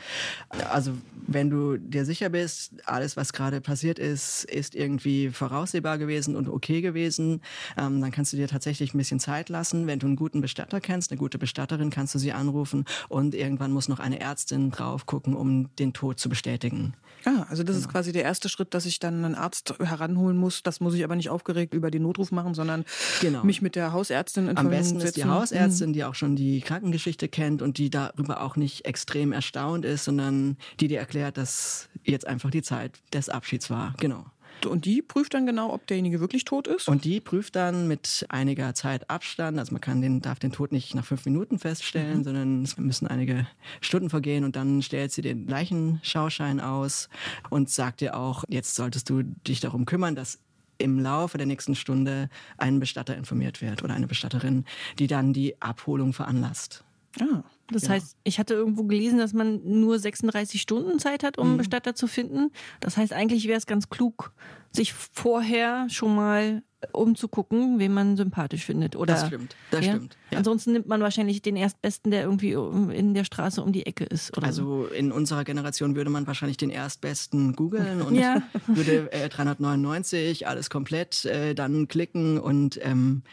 Also 0.69 0.91
wenn 1.27 1.49
du 1.49 1.77
dir 1.77 2.05
sicher 2.05 2.29
bist, 2.29 2.73
alles, 2.85 3.17
was 3.17 3.33
gerade 3.33 3.61
passiert 3.61 3.97
ist, 3.97 4.34
ist 4.43 4.75
irgendwie 4.75 5.29
voraussehbar 5.29 5.97
gewesen 5.97 6.35
und 6.35 6.49
okay 6.49 6.81
gewesen, 6.81 7.41
ähm, 7.77 8.01
dann 8.01 8.11
kannst 8.11 8.33
du 8.33 8.37
dir 8.37 8.47
tatsächlich 8.47 8.93
ein 8.93 8.97
bisschen 8.97 9.19
Zeit 9.19 9.49
lassen. 9.49 9.87
Wenn 9.87 9.99
du 9.99 10.07
einen 10.07 10.15
guten 10.15 10.41
Bestatter 10.41 10.81
kennst, 10.81 11.11
eine 11.11 11.17
gute 11.17 11.37
Bestatterin, 11.37 11.89
kannst 11.89 12.15
du 12.15 12.19
sie 12.19 12.33
anrufen 12.33 12.85
und 13.09 13.35
irgendwann 13.35 13.71
muss 13.71 13.87
noch 13.87 13.99
eine 13.99 14.19
Ärztin 14.19 14.71
drauf 14.71 15.05
gucken, 15.05 15.35
um 15.35 15.75
den 15.77 15.93
Tod 15.93 16.19
zu 16.19 16.29
bestätigen. 16.29 16.93
Ah, 17.25 17.45
also 17.49 17.63
das 17.63 17.75
genau. 17.75 17.87
ist 17.87 17.91
quasi 17.91 18.11
der 18.11 18.23
erste 18.23 18.49
Schritt, 18.49 18.73
dass 18.73 18.85
ich 18.85 18.99
dann 18.99 19.25
einen 19.25 19.35
Arzt 19.35 19.73
heranholen 19.79 20.37
muss. 20.37 20.61
Das 20.61 20.79
muss 20.79 20.93
ich 20.93 21.03
aber 21.03 21.15
nicht 21.15 21.29
aufgeregt 21.29 21.73
über 21.73 21.89
den 21.89 22.03
Notruf 22.03 22.31
machen, 22.31 22.53
sondern 22.53 22.85
genau. 23.19 23.43
mich 23.43 23.61
mit 23.61 23.75
der 23.75 23.93
Hausärztin 23.93 24.47
in 24.47 24.57
Am 24.57 24.69
besten 24.69 24.99
setzen. 24.99 25.07
ist 25.07 25.17
die 25.17 25.25
Hausärztin, 25.25 25.89
mhm. 25.89 25.93
die 25.93 26.03
auch 26.03 26.15
schon 26.15 26.35
die 26.35 26.61
Krankengeschichte 26.61 27.27
kennt 27.27 27.61
und 27.61 27.77
die 27.77 27.89
darüber 27.89 28.41
auch 28.41 28.55
nicht 28.55 28.85
extrem 28.85 29.31
erstaunt 29.31 29.85
ist, 29.85 30.03
sondern 30.03 30.57
die 30.79 30.87
dir 30.87 30.99
erklärt, 30.99 31.37
dass 31.37 31.89
jetzt 32.03 32.27
einfach 32.27 32.51
die 32.51 32.61
Zeit 32.61 32.99
des 33.13 33.29
Abschieds 33.29 33.69
war. 33.69 33.95
Genau. 33.99 34.24
Und 34.65 34.85
die 34.85 35.01
prüft 35.01 35.33
dann 35.33 35.45
genau, 35.45 35.73
ob 35.73 35.87
derjenige 35.87 36.19
wirklich 36.19 36.45
tot 36.45 36.67
ist? 36.67 36.87
Und 36.87 37.05
die 37.05 37.19
prüft 37.19 37.55
dann 37.55 37.87
mit 37.87 38.25
einiger 38.29 38.73
Zeit 38.73 39.09
Abstand, 39.09 39.59
also 39.59 39.71
man 39.71 39.81
kann 39.81 40.01
den, 40.01 40.21
darf 40.21 40.39
den 40.39 40.51
Tod 40.51 40.71
nicht 40.71 40.95
nach 40.95 41.05
fünf 41.05 41.25
Minuten 41.25 41.59
feststellen, 41.59 42.19
mhm. 42.19 42.23
sondern 42.23 42.63
es 42.63 42.77
müssen 42.77 43.07
einige 43.07 43.47
Stunden 43.81 44.09
vergehen 44.09 44.43
und 44.43 44.55
dann 44.55 44.81
stellt 44.81 45.11
sie 45.11 45.21
den 45.21 45.47
Leichenschauschein 45.47 46.59
aus 46.59 47.09
und 47.49 47.69
sagt 47.69 48.01
dir 48.01 48.17
auch, 48.17 48.43
jetzt 48.47 48.75
solltest 48.75 49.09
du 49.09 49.23
dich 49.23 49.59
darum 49.59 49.85
kümmern, 49.85 50.15
dass 50.15 50.39
im 50.77 50.99
Laufe 50.99 51.37
der 51.37 51.47
nächsten 51.47 51.75
Stunde 51.75 52.29
ein 52.57 52.79
Bestatter 52.79 53.15
informiert 53.15 53.61
wird 53.61 53.83
oder 53.83 53.93
eine 53.93 54.07
Bestatterin, 54.07 54.65
die 54.99 55.07
dann 55.07 55.33
die 55.33 55.61
Abholung 55.61 56.13
veranlasst. 56.13 56.83
Ah. 57.19 57.43
Das 57.71 57.83
ja. 57.83 57.89
heißt, 57.89 58.17
ich 58.23 58.39
hatte 58.39 58.53
irgendwo 58.53 58.83
gelesen, 58.83 59.17
dass 59.17 59.33
man 59.33 59.61
nur 59.63 59.97
36 59.97 60.61
Stunden 60.61 60.99
Zeit 60.99 61.23
hat, 61.23 61.37
um 61.37 61.45
einen 61.45 61.53
mhm. 61.53 61.59
Bestatter 61.59 61.95
zu 61.95 62.07
finden. 62.07 62.51
Das 62.79 62.97
heißt, 62.97 63.13
eigentlich 63.13 63.47
wäre 63.47 63.57
es 63.57 63.65
ganz 63.65 63.89
klug, 63.89 64.33
sich 64.71 64.93
vorher 64.93 65.87
schon 65.89 66.15
mal 66.15 66.61
umzugucken, 66.91 67.79
wen 67.79 67.93
man 67.93 68.17
sympathisch 68.17 68.65
findet. 68.65 68.95
Oder, 68.95 69.13
das 69.13 69.27
stimmt, 69.27 69.55
das 69.71 69.85
ja? 69.85 69.93
stimmt. 69.93 70.17
Ja. 70.31 70.37
Ansonsten 70.37 70.73
nimmt 70.73 70.87
man 70.87 71.01
wahrscheinlich 71.01 71.41
den 71.41 71.55
Erstbesten, 71.55 72.11
der 72.11 72.23
irgendwie 72.23 72.51
in 72.51 73.13
der 73.13 73.23
Straße 73.23 73.63
um 73.63 73.71
die 73.71 73.85
Ecke 73.85 74.03
ist. 74.03 74.37
also 74.37 74.85
so. 74.85 74.93
in 74.93 75.11
unserer 75.11 75.43
Generation 75.43 75.95
würde 75.95 76.09
man 76.09 76.27
wahrscheinlich 76.27 76.57
den 76.57 76.69
Erstbesten 76.69 77.55
googeln 77.55 78.01
und 78.01 78.15
ja. 78.15 78.43
würde 78.67 79.11
äh, 79.11 79.29
399 79.29 80.47
alles 80.47 80.69
komplett 80.69 81.25
äh, 81.25 81.55
dann 81.55 81.87
klicken 81.87 82.39
und 82.39 82.79
ähm, 82.83 83.23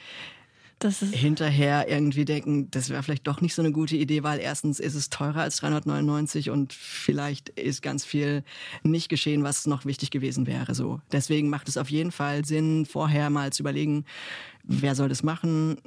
hinterher 1.12 1.88
irgendwie 1.88 2.24
denken, 2.24 2.70
das 2.70 2.90
wäre 2.90 3.02
vielleicht 3.02 3.26
doch 3.26 3.40
nicht 3.40 3.54
so 3.54 3.62
eine 3.62 3.72
gute 3.72 3.96
Idee, 3.96 4.22
weil 4.22 4.40
erstens 4.40 4.80
ist 4.80 4.94
es 4.94 5.10
teurer 5.10 5.42
als 5.42 5.56
399 5.58 6.50
und 6.50 6.72
vielleicht 6.72 7.48
ist 7.50 7.82
ganz 7.82 8.04
viel 8.04 8.44
nicht 8.82 9.08
geschehen, 9.08 9.44
was 9.44 9.66
noch 9.66 9.84
wichtig 9.84 10.10
gewesen 10.10 10.46
wäre. 10.46 10.74
So. 10.74 11.00
Deswegen 11.12 11.48
macht 11.48 11.68
es 11.68 11.76
auf 11.76 11.90
jeden 11.90 12.12
Fall 12.12 12.44
Sinn, 12.44 12.86
vorher 12.86 13.30
mal 13.30 13.52
zu 13.52 13.62
überlegen, 13.62 14.04
wer 14.64 14.94
soll 14.94 15.08
das 15.08 15.22
machen, 15.22 15.78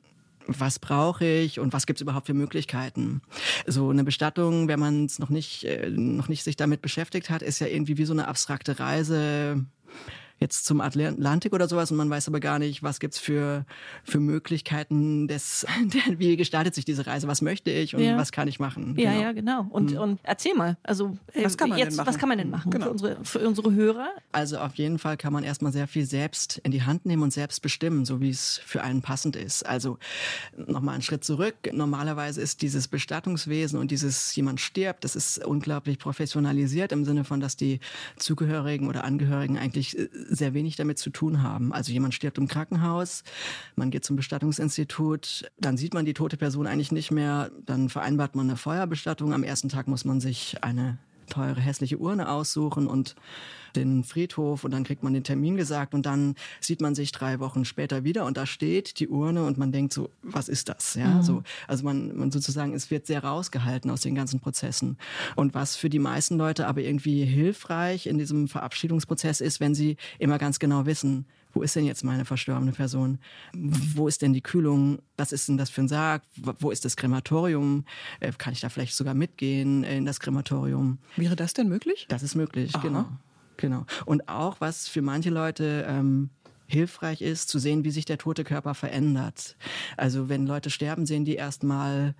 was 0.47 0.79
brauche 0.79 1.25
ich 1.25 1.59
und 1.59 1.73
was 1.73 1.85
gibt 1.85 1.97
es 1.97 2.01
überhaupt 2.01 2.27
für 2.27 2.33
Möglichkeiten. 2.33 3.21
So 3.65 3.89
eine 3.89 4.03
Bestattung, 4.03 4.67
wenn 4.67 4.79
man 4.79 5.05
es 5.05 5.19
noch 5.19 5.29
nicht, 5.29 5.63
äh, 5.63 5.89
noch 5.89 6.27
nicht 6.27 6.43
sich 6.43 6.55
damit 6.55 6.81
beschäftigt 6.81 7.29
hat, 7.29 7.41
ist 7.41 7.59
ja 7.59 7.67
irgendwie 7.67 7.97
wie 7.97 8.05
so 8.05 8.13
eine 8.13 8.27
abstrakte 8.27 8.79
Reise 8.79 9.65
jetzt 10.39 10.65
zum 10.65 10.81
Atlantik 10.81 11.53
oder 11.53 11.67
sowas 11.67 11.91
und 11.91 11.97
man 11.97 12.09
weiß 12.09 12.27
aber 12.27 12.39
gar 12.39 12.59
nicht, 12.59 12.83
was 12.83 12.99
gibt's 12.99 13.19
für, 13.19 13.65
für 14.03 14.19
Möglichkeiten 14.19 15.27
des, 15.27 15.65
wie 16.17 16.35
gestaltet 16.35 16.75
sich 16.75 16.83
diese 16.83 17.07
Reise, 17.07 17.27
was 17.27 17.41
möchte 17.41 17.71
ich 17.71 17.95
und 17.95 18.01
ja. 18.01 18.17
was 18.17 18.31
kann 18.31 18.47
ich 18.47 18.59
machen. 18.59 18.95
Ja, 18.97 19.11
genau. 19.11 19.21
ja, 19.21 19.31
genau. 19.31 19.67
Und, 19.69 19.91
mhm. 19.91 19.97
und 19.97 20.19
erzähl 20.23 20.53
mal, 20.53 20.77
also 20.83 21.17
was 21.33 21.57
kann 21.57 21.69
man 21.69 21.77
jetzt, 21.77 21.91
denn 21.91 21.97
machen? 21.97 22.07
was 22.07 22.17
kann 22.17 22.29
man 22.29 22.37
denn 22.37 22.49
machen 22.49 22.71
genau. 22.71 22.85
für, 22.85 22.91
unsere, 22.91 23.17
für 23.23 23.47
unsere 23.47 23.73
Hörer? 23.73 24.09
Also 24.33 24.57
auf 24.57 24.75
jeden 24.75 24.99
Fall 24.99 25.15
kann 25.15 25.31
man 25.31 25.43
erstmal 25.43 25.71
sehr 25.71 25.87
viel 25.87 26.05
selbst 26.05 26.59
in 26.63 26.71
die 26.71 26.83
Hand 26.83 27.05
nehmen 27.05 27.23
und 27.23 27.31
selbst 27.31 27.61
bestimmen, 27.61 28.03
so 28.03 28.19
wie 28.19 28.29
es 28.29 28.59
für 28.65 28.83
einen 28.83 29.01
passend 29.01 29.35
ist. 29.37 29.65
Also 29.65 29.97
nochmal 30.57 30.95
einen 30.95 31.03
Schritt 31.03 31.23
zurück. 31.23 31.55
Normalerweise 31.71 32.41
ist 32.41 32.61
dieses 32.61 32.87
Bestattungswesen 32.89 33.79
und 33.79 33.91
dieses 33.91 34.35
jemand 34.35 34.59
stirbt, 34.59 35.05
das 35.05 35.15
ist 35.15 35.43
unglaublich 35.45 35.97
professionalisiert 35.97 36.91
im 36.91 37.05
Sinne 37.05 37.23
von, 37.23 37.39
dass 37.39 37.55
die 37.55 37.79
Zugehörigen 38.17 38.87
oder 38.87 39.05
Angehörigen 39.05 39.57
eigentlich 39.57 39.97
äh, 39.97 40.09
sehr 40.27 40.53
wenig 40.53 40.75
damit 40.75 40.97
zu 40.97 41.09
tun 41.09 41.41
haben. 41.41 41.73
Also 41.73 41.91
jemand 41.91 42.13
stirbt 42.13 42.37
im 42.37 42.47
Krankenhaus, 42.47 43.23
man 43.75 43.91
geht 43.91 44.05
zum 44.05 44.15
Bestattungsinstitut, 44.15 45.51
dann 45.59 45.77
sieht 45.77 45.93
man 45.93 46.05
die 46.05 46.13
tote 46.13 46.37
Person 46.37 46.67
eigentlich 46.67 46.91
nicht 46.91 47.11
mehr, 47.11 47.51
dann 47.65 47.89
vereinbart 47.89 48.35
man 48.35 48.49
eine 48.49 48.57
Feuerbestattung. 48.57 49.33
Am 49.33 49.43
ersten 49.43 49.69
Tag 49.69 49.87
muss 49.87 50.05
man 50.05 50.19
sich 50.19 50.63
eine 50.63 50.97
teure 51.29 51.59
hässliche 51.59 51.97
Urne 51.97 52.29
aussuchen 52.29 52.87
und 52.87 53.15
den 53.75 54.03
Friedhof 54.03 54.63
und 54.63 54.71
dann 54.71 54.83
kriegt 54.83 55.03
man 55.03 55.13
den 55.13 55.23
Termin 55.23 55.55
gesagt 55.55 55.93
und 55.93 56.05
dann 56.05 56.35
sieht 56.59 56.81
man 56.81 56.95
sich 56.95 57.11
drei 57.11 57.39
Wochen 57.39 57.65
später 57.65 58.03
wieder 58.03 58.25
und 58.25 58.37
da 58.37 58.45
steht 58.45 58.99
die 58.99 59.07
Urne 59.07 59.45
und 59.45 59.57
man 59.57 59.71
denkt 59.71 59.93
so, 59.93 60.09
was 60.21 60.49
ist 60.49 60.69
das? 60.69 60.95
Ja, 60.95 61.15
mhm. 61.15 61.21
so, 61.23 61.43
also 61.67 61.83
man, 61.83 62.15
man 62.15 62.31
sozusagen, 62.31 62.73
es 62.73 62.91
wird 62.91 63.07
sehr 63.07 63.23
rausgehalten 63.23 63.89
aus 63.91 64.01
den 64.01 64.15
ganzen 64.15 64.39
Prozessen. 64.39 64.97
Und 65.35 65.53
was 65.53 65.75
für 65.75 65.89
die 65.89 65.99
meisten 65.99 66.37
Leute 66.37 66.67
aber 66.67 66.81
irgendwie 66.81 67.25
hilfreich 67.25 68.07
in 68.07 68.17
diesem 68.17 68.47
Verabschiedungsprozess 68.47 69.41
ist, 69.41 69.59
wenn 69.59 69.75
sie 69.75 69.97
immer 70.19 70.37
ganz 70.37 70.59
genau 70.59 70.85
wissen, 70.85 71.25
wo 71.55 71.61
ist 71.61 71.75
denn 71.75 71.85
jetzt 71.85 72.03
meine 72.03 72.25
verstorbene 72.25 72.73
Person? 72.73 73.17
Wo 73.53 74.09
ist 74.09 74.21
denn 74.21 74.33
die 74.33 74.41
Kühlung? 74.41 74.99
Was 75.15 75.31
ist 75.31 75.47
denn 75.47 75.57
das 75.57 75.69
für 75.69 75.81
ein 75.81 75.87
Sarg? 75.87 76.21
Wo 76.59 76.69
ist 76.69 76.83
das 76.83 76.97
Krematorium? 76.97 77.85
Äh, 78.19 78.33
kann 78.37 78.51
ich 78.51 78.59
da 78.59 78.67
vielleicht 78.67 78.93
sogar 78.93 79.13
mitgehen 79.13 79.85
in 79.85 80.05
das 80.05 80.19
Krematorium? 80.19 80.97
Wäre 81.15 81.37
das 81.37 81.53
denn 81.53 81.69
möglich? 81.69 82.07
Das 82.09 82.23
ist 82.23 82.35
möglich, 82.35 82.75
Aha. 82.75 82.81
genau. 82.81 83.05
Genau. 83.57 83.85
Und 84.05 84.27
auch, 84.27 84.57
was 84.59 84.87
für 84.87 85.01
manche 85.01 85.29
Leute 85.29 85.85
ähm, 85.87 86.29
hilfreich 86.67 87.21
ist, 87.21 87.49
zu 87.49 87.59
sehen, 87.59 87.83
wie 87.83 87.91
sich 87.91 88.05
der 88.05 88.17
tote 88.17 88.43
Körper 88.43 88.73
verändert. 88.73 89.55
Also 89.97 90.29
wenn 90.29 90.47
Leute 90.47 90.69
sterben, 90.69 91.05
sehen 91.05 91.25
die 91.25 91.35
erstmal 91.35 92.15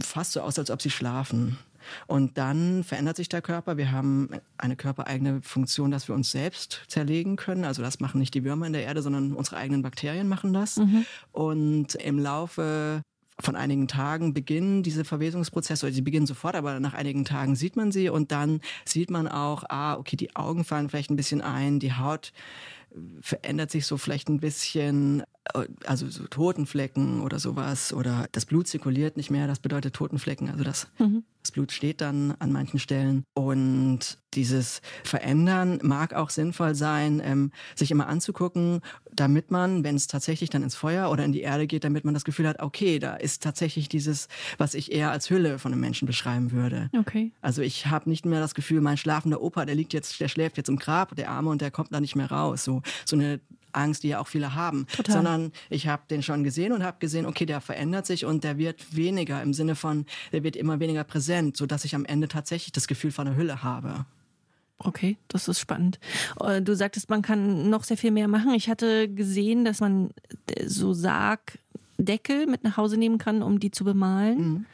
fast 0.00 0.32
so 0.32 0.40
aus, 0.40 0.58
als 0.58 0.70
ob 0.70 0.80
sie 0.80 0.90
schlafen. 0.90 1.58
Und 2.06 2.38
dann 2.38 2.82
verändert 2.82 3.16
sich 3.16 3.28
der 3.28 3.42
Körper. 3.42 3.76
Wir 3.76 3.92
haben 3.92 4.30
eine 4.56 4.76
körpereigene 4.76 5.42
Funktion, 5.42 5.90
dass 5.90 6.08
wir 6.08 6.14
uns 6.14 6.30
selbst 6.30 6.82
zerlegen 6.88 7.36
können. 7.36 7.64
Also 7.64 7.82
das 7.82 8.00
machen 8.00 8.20
nicht 8.20 8.32
die 8.32 8.44
Würmer 8.44 8.66
in 8.66 8.72
der 8.72 8.84
Erde, 8.84 9.02
sondern 9.02 9.34
unsere 9.34 9.56
eigenen 9.56 9.82
Bakterien 9.82 10.28
machen 10.28 10.54
das. 10.54 10.76
Mhm. 10.76 11.04
Und 11.32 11.94
im 11.96 12.18
Laufe 12.18 13.02
von 13.40 13.56
einigen 13.56 13.88
Tagen 13.88 14.32
beginnen 14.32 14.82
diese 14.82 15.04
Verwesungsprozesse, 15.04 15.86
oder 15.86 15.94
sie 15.94 16.02
beginnen 16.02 16.26
sofort, 16.26 16.54
aber 16.54 16.78
nach 16.80 16.94
einigen 16.94 17.24
Tagen 17.24 17.56
sieht 17.56 17.76
man 17.76 17.90
sie 17.90 18.08
und 18.08 18.30
dann 18.30 18.60
sieht 18.84 19.10
man 19.10 19.26
auch, 19.26 19.64
ah, 19.68 19.94
okay, 19.94 20.16
die 20.16 20.36
Augen 20.36 20.64
fallen 20.64 20.88
vielleicht 20.88 21.10
ein 21.10 21.16
bisschen 21.16 21.40
ein, 21.40 21.80
die 21.80 21.94
Haut 21.94 22.32
verändert 23.20 23.70
sich 23.70 23.86
so 23.86 23.96
vielleicht 23.96 24.28
ein 24.28 24.40
bisschen, 24.40 25.20
äh, 25.20 25.24
also 25.84 26.08
so 26.08 26.26
Totenflecken 26.26 27.20
oder 27.20 27.38
sowas, 27.38 27.92
oder 27.92 28.26
das 28.32 28.46
Blut 28.46 28.66
zirkuliert 28.66 29.16
nicht 29.16 29.30
mehr, 29.30 29.46
das 29.46 29.60
bedeutet 29.60 29.94
Totenflecken, 29.94 30.48
also 30.48 30.64
das, 30.64 30.88
mhm. 30.98 31.24
das 31.42 31.52
Blut 31.52 31.70
steht 31.70 32.00
dann 32.00 32.34
an 32.38 32.50
manchen 32.50 32.78
Stellen. 32.78 33.24
Und 33.34 34.18
dieses 34.32 34.80
Verändern 35.04 35.80
mag 35.82 36.14
auch 36.14 36.30
sinnvoll 36.30 36.74
sein, 36.74 37.20
ähm, 37.22 37.52
sich 37.74 37.90
immer 37.90 38.08
anzugucken, 38.08 38.80
damit 39.12 39.50
man, 39.50 39.84
wenn 39.84 39.96
es 39.96 40.06
tatsächlich 40.06 40.50
dann 40.50 40.62
ins 40.62 40.74
Feuer 40.74 41.10
oder 41.10 41.24
in 41.24 41.32
die 41.32 41.42
Erde 41.42 41.66
geht, 41.66 41.84
damit 41.84 42.04
man 42.04 42.14
das 42.14 42.24
Gefühl 42.24 42.48
hat, 42.48 42.60
okay, 42.60 42.98
da 42.98 43.14
ist 43.14 43.42
tatsächlich 43.42 43.88
dieses, 43.88 44.28
was 44.58 44.74
ich 44.74 44.92
eher 44.92 45.10
als 45.10 45.28
Hülle 45.30 45.58
von 45.58 45.72
einem 45.72 45.80
Menschen 45.80 46.06
beschreiben 46.06 46.52
würde. 46.52 46.90
Okay. 46.98 47.32
Also 47.42 47.62
ich 47.62 47.86
habe 47.86 48.08
nicht 48.08 48.24
mehr 48.24 48.40
das 48.40 48.54
Gefühl, 48.54 48.80
mein 48.80 48.96
schlafender 48.96 49.42
Opa, 49.42 49.66
der 49.66 49.74
liegt 49.74 49.92
jetzt, 49.92 50.18
der 50.20 50.28
schläft 50.28 50.56
jetzt 50.56 50.68
im 50.68 50.78
Grab, 50.78 51.14
der 51.14 51.30
Arme 51.30 51.50
und 51.50 51.60
der 51.60 51.70
kommt 51.70 51.92
da 51.92 52.00
nicht 52.00 52.16
mehr 52.16 52.30
raus. 52.30 52.64
So, 52.64 52.82
so 53.04 53.16
eine 53.16 53.40
Angst, 53.76 54.02
die 54.02 54.08
ja 54.08 54.20
auch 54.20 54.28
viele 54.28 54.54
haben, 54.54 54.86
Total. 54.92 55.14
sondern 55.14 55.52
ich 55.70 55.88
habe 55.88 56.02
den 56.08 56.22
schon 56.22 56.44
gesehen 56.44 56.72
und 56.72 56.82
habe 56.82 56.98
gesehen, 57.00 57.26
okay, 57.26 57.46
der 57.46 57.60
verändert 57.60 58.06
sich 58.06 58.24
und 58.24 58.44
der 58.44 58.58
wird 58.58 58.96
weniger 58.96 59.42
im 59.42 59.54
Sinne 59.54 59.74
von, 59.74 60.06
der 60.32 60.42
wird 60.42 60.56
immer 60.56 60.80
weniger 60.80 61.04
präsent, 61.04 61.56
so 61.56 61.66
dass 61.66 61.84
ich 61.84 61.94
am 61.94 62.04
Ende 62.04 62.28
tatsächlich 62.28 62.72
das 62.72 62.86
Gefühl 62.86 63.12
von 63.12 63.26
einer 63.26 63.36
Hülle 63.36 63.62
habe. 63.62 64.06
Okay, 64.78 65.16
das 65.28 65.48
ist 65.48 65.60
spannend. 65.60 65.98
Äh, 66.40 66.60
du 66.60 66.74
sagtest, 66.74 67.08
man 67.08 67.22
kann 67.22 67.70
noch 67.70 67.84
sehr 67.84 67.96
viel 67.96 68.10
mehr 68.10 68.28
machen. 68.28 68.52
Ich 68.54 68.68
hatte 68.68 69.08
gesehen, 69.08 69.64
dass 69.64 69.80
man 69.80 70.10
äh, 70.48 70.66
so 70.66 70.92
Sarg 70.92 71.58
Deckel 72.04 72.46
mit 72.46 72.64
nach 72.64 72.76
Hause 72.76 72.96
nehmen 72.96 73.18
kann, 73.18 73.42
um 73.42 73.60
die 73.60 73.70
zu 73.70 73.84
bemalen. 73.84 74.38
Mhm. 74.38 74.66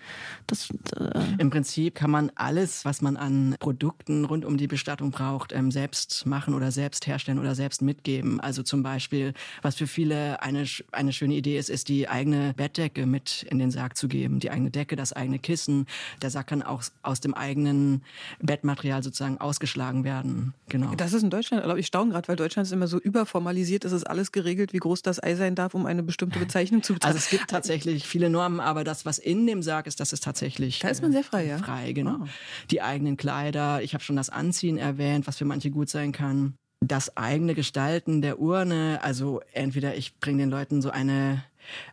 Das, 0.47 0.71
äh 0.97 1.21
Im 1.39 1.51
Prinzip 1.51 1.95
kann 1.95 2.11
man 2.11 2.31
alles, 2.35 2.85
was 2.85 3.03
man 3.03 3.17
an 3.17 3.57
Produkten 3.59 4.25
rund 4.25 4.45
um 4.45 4.57
die 4.57 4.67
Bestattung 4.67 5.11
braucht, 5.11 5.53
ähm, 5.53 5.71
selbst 5.71 6.27
machen 6.27 6.55
oder 6.55 6.71
selbst 6.71 7.07
herstellen 7.07 7.39
oder 7.39 7.55
selbst 7.55 7.83
mitgeben. 7.83 8.41
Also 8.41 8.63
zum 8.63 8.83
Beispiel, 8.83 9.33
was 9.63 9.77
für 9.77 9.87
viele 9.87 10.43
eine, 10.43 10.65
eine 10.93 11.13
schöne 11.13 11.35
Idee 11.35 11.59
ist, 11.59 11.71
ist 11.71 11.89
die 11.89 12.09
eigene 12.09 12.55
Bettdecke 12.55 13.07
mit 13.07 13.47
in 13.49 13.59
den 13.59 13.71
Sarg 13.71 13.97
zu 13.97 14.09
geben. 14.09 14.41
Die 14.41 14.51
eigene 14.51 14.71
Decke, 14.71 14.97
das 14.97 15.13
eigene 15.13 15.39
Kissen. 15.39 15.87
Der 16.23 16.31
Sack 16.31 16.49
kann 16.49 16.63
auch 16.63 16.83
aus 17.03 17.21
dem 17.21 17.35
eigenen 17.35 18.03
Bettmaterial 18.41 19.03
sozusagen 19.03 19.39
ausgeschlagen 19.39 20.05
werden. 20.05 20.55
Genau. 20.69 20.95
Das 20.97 21.13
ist 21.13 21.23
in 21.23 21.31
Deutschland, 21.31 21.65
ich 21.79 21.87
staune 21.87 22.11
gerade, 22.11 22.29
weil 22.29 22.37
Deutschland 22.37 22.67
ist 22.67 22.73
immer 22.73 22.89
so 22.89 22.99
überformalisiert, 22.99 23.85
es 23.85 23.93
ist 23.93 24.05
alles 24.05 24.33
geregelt, 24.33 24.73
wie 24.73 24.79
groß 24.79 25.03
das 25.03 25.23
Ei 25.23 25.35
sein 25.37 25.55
darf, 25.55 25.75
um 25.75 25.87
eine 25.87 26.03
bestimmte 26.03 26.39
Bezeichnung 26.39 26.83
zu 26.83 26.95
also 27.01 27.19
es 27.21 27.29
gibt 27.29 27.49
tatsächlich 27.49 28.07
viele 28.07 28.31
Normen, 28.31 28.61
aber 28.61 28.83
das, 28.83 29.05
was 29.05 29.19
in 29.19 29.47
dem 29.47 29.63
Sarg 29.63 29.87
ist, 29.87 30.01
das 30.01 30.15
ist 30.15 30.25
tatsächlich. 30.25 30.79
Da 30.79 30.89
ist 30.89 31.03
man 31.03 31.13
sehr 31.13 31.23
frei, 31.23 31.47
ja. 31.47 31.59
Frei, 31.59 31.93
genau. 31.93 32.17
Oh. 32.23 32.27
Die 32.71 32.81
eigenen 32.81 33.19
Kleider. 33.19 33.83
Ich 33.83 33.93
habe 33.93 34.03
schon 34.03 34.17
das 34.17 34.31
Anziehen 34.31 34.79
erwähnt, 34.79 35.27
was 35.27 35.37
für 35.37 35.45
manche 35.45 35.71
gut 35.71 35.91
sein 35.91 36.13
kann. 36.13 36.55
Das 36.83 37.19
eigene 37.19 37.55
Gestalten 37.55 38.23
der 38.23 38.41
Urne. 38.41 39.01
Also 39.03 39.43
entweder 39.53 39.97
ich 39.97 40.19
bringe 40.19 40.39
den 40.39 40.51
Leuten 40.51 40.81
so 40.81 40.91
eine 40.91 41.45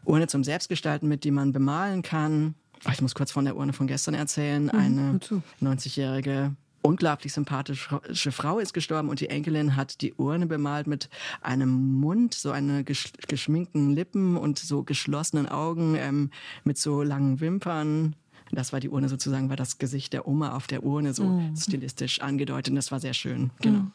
Urne 0.06 0.28
zum 0.28 0.46
Selbstgestalten 0.46 1.10
mit, 1.10 1.26
die 1.26 1.32
man 1.32 1.52
bemalen 1.52 2.04
kann. 2.04 2.56
Ich 2.90 3.02
muss 3.02 3.14
kurz 3.14 3.32
von 3.32 3.44
der 3.44 3.58
Urne 3.58 3.74
von 3.74 3.88
gestern 3.88 4.14
erzählen. 4.14 4.64
Mhm, 4.64 4.80
eine 4.80 5.20
90-jährige 5.62 6.56
unglaublich 6.88 7.34
sympathische 7.34 8.32
Frau 8.32 8.60
ist 8.60 8.74
gestorben 8.74 9.10
und 9.10 9.20
die 9.20 9.30
Enkelin 9.30 9.76
hat 9.76 10.02
die 10.02 10.14
Urne 10.14 10.48
bemalt 10.48 10.88
mit 10.88 11.10
einem 11.42 12.00
Mund, 12.00 12.34
so 12.34 12.52
eine 12.52 12.86
geschminkten 12.86 13.94
Lippen 13.94 14.38
und 14.38 14.58
so 14.58 14.84
geschlossenen 14.84 15.48
Augen 15.50 15.96
ähm, 15.96 16.32
mit 16.64 16.78
so 16.78 17.04
langen 17.04 17.42
Wimpern. 17.42 18.16
Das 18.52 18.72
war 18.72 18.80
die 18.80 18.90
Urne 18.90 19.10
sozusagen, 19.10 19.50
war 19.50 19.58
das 19.58 19.78
Gesicht 19.78 20.14
der 20.14 20.28
Oma 20.28 20.56
auf 20.56 20.68
der 20.68 20.84
Urne 20.84 21.14
so 21.14 21.26
mhm. 21.26 21.58
stilistisch 21.58 22.22
angedeutet 22.22 22.72
und 22.72 22.78
das 22.78 22.92
war 22.92 23.02
sehr 23.02 23.14
schön. 23.14 23.52
Genau. 23.60 23.80
Mhm. 23.80 23.92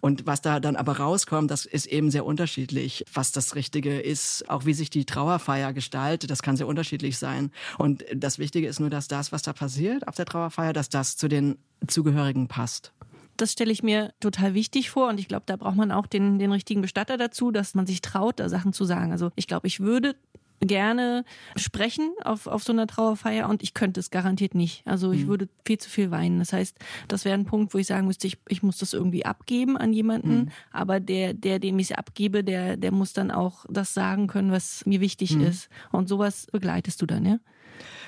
Und 0.00 0.26
was 0.26 0.40
da 0.40 0.60
dann 0.60 0.76
aber 0.76 0.98
rauskommt, 0.98 1.50
das 1.50 1.66
ist 1.66 1.86
eben 1.86 2.10
sehr 2.10 2.24
unterschiedlich, 2.24 3.04
was 3.12 3.32
das 3.32 3.54
Richtige 3.54 4.00
ist, 4.00 4.48
auch 4.48 4.64
wie 4.64 4.74
sich 4.74 4.90
die 4.90 5.04
Trauerfeier 5.04 5.72
gestaltet, 5.72 6.30
das 6.30 6.42
kann 6.42 6.56
sehr 6.56 6.66
unterschiedlich 6.66 7.18
sein. 7.18 7.50
Und 7.78 8.04
das 8.14 8.38
Wichtige 8.38 8.66
ist 8.66 8.80
nur, 8.80 8.90
dass 8.90 9.08
das, 9.08 9.32
was 9.32 9.42
da 9.42 9.52
passiert 9.52 10.06
auf 10.08 10.14
der 10.14 10.26
Trauerfeier, 10.26 10.72
dass 10.72 10.88
das 10.88 11.16
zu 11.16 11.28
den 11.28 11.58
Zugehörigen 11.86 12.48
passt 12.48 12.92
das 13.40 13.52
stelle 13.52 13.72
ich 13.72 13.82
mir 13.82 14.12
total 14.20 14.54
wichtig 14.54 14.90
vor 14.90 15.08
und 15.08 15.18
ich 15.18 15.28
glaube, 15.28 15.44
da 15.46 15.56
braucht 15.56 15.76
man 15.76 15.92
auch 15.92 16.06
den, 16.06 16.38
den 16.38 16.52
richtigen 16.52 16.82
Bestatter 16.82 17.16
dazu, 17.16 17.50
dass 17.50 17.74
man 17.74 17.86
sich 17.86 18.02
traut, 18.02 18.38
da 18.38 18.48
Sachen 18.48 18.72
zu 18.72 18.84
sagen. 18.84 19.12
Also 19.12 19.30
ich 19.34 19.46
glaube, 19.46 19.66
ich 19.66 19.80
würde 19.80 20.14
gerne 20.60 21.24
sprechen 21.56 22.12
auf, 22.22 22.46
auf 22.46 22.62
so 22.62 22.72
einer 22.72 22.86
Trauerfeier 22.86 23.48
und 23.48 23.62
ich 23.62 23.74
könnte 23.74 24.00
es 24.00 24.10
garantiert 24.10 24.54
nicht. 24.54 24.86
Also 24.86 25.12
ich 25.12 25.24
mhm. 25.24 25.28
würde 25.28 25.48
viel 25.64 25.78
zu 25.78 25.88
viel 25.88 26.10
weinen. 26.10 26.38
Das 26.38 26.52
heißt, 26.52 26.78
das 27.08 27.24
wäre 27.24 27.34
ein 27.34 27.46
Punkt, 27.46 27.72
wo 27.72 27.78
ich 27.78 27.86
sagen 27.86 28.06
müsste, 28.06 28.26
ich, 28.26 28.38
ich 28.48 28.62
muss 28.62 28.78
das 28.78 28.92
irgendwie 28.92 29.24
abgeben 29.24 29.76
an 29.76 29.92
jemanden, 29.92 30.34
mhm. 30.34 30.48
aber 30.70 31.00
der, 31.00 31.34
der, 31.34 31.58
dem 31.58 31.78
ich 31.78 31.90
es 31.90 31.96
abgebe, 31.96 32.44
der, 32.44 32.76
der 32.76 32.92
muss 32.92 33.12
dann 33.12 33.30
auch 33.30 33.64
das 33.68 33.94
sagen 33.94 34.26
können, 34.26 34.52
was 34.52 34.84
mir 34.84 35.00
wichtig 35.00 35.36
mhm. 35.36 35.42
ist. 35.42 35.68
Und 35.92 36.08
sowas 36.08 36.46
begleitest 36.52 37.00
du 37.00 37.06
dann, 37.06 37.24
ja? 37.24 37.38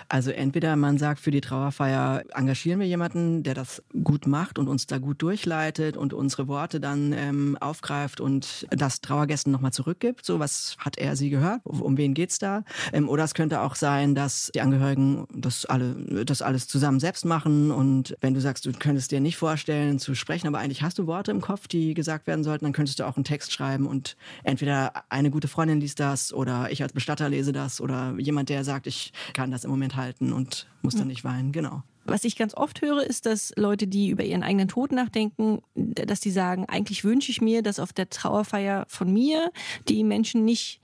Also 0.09 0.31
entweder 0.31 0.77
man 0.77 0.99
sagt, 0.99 1.21
für 1.21 1.31
die 1.31 1.41
Trauerfeier 1.41 2.25
engagieren 2.35 2.81
wir 2.81 2.87
jemanden, 2.87 3.43
der 3.43 3.55
das 3.55 3.83
gut 4.03 4.27
macht 4.27 4.59
und 4.59 4.69
uns 4.69 4.87
da 4.87 4.99
gut 4.99 5.23
durchleitet 5.23 5.97
und 5.97 6.15
unsere 6.15 6.49
Worte 6.49 6.81
dann 6.81 7.13
ähm, 7.13 7.57
aufgreift 7.61 8.21
und 8.21 8.67
das 8.71 9.01
Trauergästen 9.01 9.53
nochmal 9.53 9.73
zurückgibt. 9.73 10.25
So, 10.25 10.39
was 10.39 10.77
hat 10.79 10.99
er 10.99 11.17
sie 11.17 11.31
gehört? 11.31 11.61
Um 11.65 11.97
wen 11.97 12.15
geht's 12.15 12.39
da? 12.39 12.65
Ähm, 12.93 13.09
oder 13.09 13.25
es 13.25 13.35
könnte 13.35 13.61
auch 13.61 13.75
sein, 13.75 14.15
dass 14.15 14.51
die 14.55 14.61
Angehörigen 14.61 15.27
das 15.35 15.67
alle, 15.67 16.25
das 16.25 16.43
alles 16.43 16.69
zusammen 16.69 17.01
selbst 17.01 17.25
machen 17.25 17.71
und 17.71 18.17
wenn 18.21 18.35
du 18.35 18.41
sagst, 18.41 18.67
du 18.67 18.73
könntest 18.73 19.11
dir 19.11 19.21
nicht 19.21 19.37
vorstellen 19.37 19.99
zu 19.99 20.15
sprechen, 20.15 20.47
aber 20.47 20.59
eigentlich 20.59 20.83
hast 20.83 20.99
du 20.99 21.07
Worte 21.07 21.31
im 21.31 21.41
Kopf, 21.41 21.69
die 21.69 21.95
gesagt 21.95 22.27
werden 22.27 22.45
sollten, 22.45 22.65
dann 22.65 22.73
könntest 22.73 23.01
du 23.01 23.05
auch 23.05 23.17
einen 23.17 23.25
Text 23.25 23.53
schreiben 23.53 23.87
und 23.87 24.17
entweder 24.45 24.93
eine 25.09 25.31
gute 25.31 25.49
Freundin 25.49 25.81
liest 25.81 26.01
das 26.01 26.33
oder 26.33 26.71
ich 26.71 26.83
als 26.83 26.93
Bestatter 26.93 27.29
lese 27.29 27.53
das 27.53 27.81
oder 27.81 28.15
jemand, 28.19 28.49
der 28.49 28.65
sagt, 28.65 28.87
ich 28.87 29.13
kann 29.33 29.51
das 29.51 29.65
im 29.65 29.71
Moment 29.71 29.92
halten 29.97 30.33
und 30.33 30.69
muss 30.83 30.95
dann 30.95 31.09
nicht 31.09 31.25
weinen. 31.25 31.53
Genau. 31.53 31.83
Was 32.05 32.25
ich 32.25 32.37
ganz 32.37 32.55
oft 32.55 32.83
höre, 32.83 33.05
ist, 33.05 33.27
dass 33.27 33.53
Leute, 33.57 33.87
die 33.87 34.09
über 34.09 34.25
ihren 34.25 34.43
eigenen 34.43 34.67
Tod 34.67 34.91
nachdenken, 34.91 35.63
dass 35.75 36.21
die 36.21 36.33
sagen, 36.33 36.67
eigentlich 36.67 37.05
wünsche 37.05 37.31
ich 37.31 37.41
mir, 37.41 37.63
dass 37.63 37.79
auf 37.79 37.93
der 37.93 38.11
Trauerfeier 38.11 38.85
von 38.89 39.13
mir 39.13 39.53
die 39.89 40.03
Menschen 40.03 40.45
nicht 40.45 40.81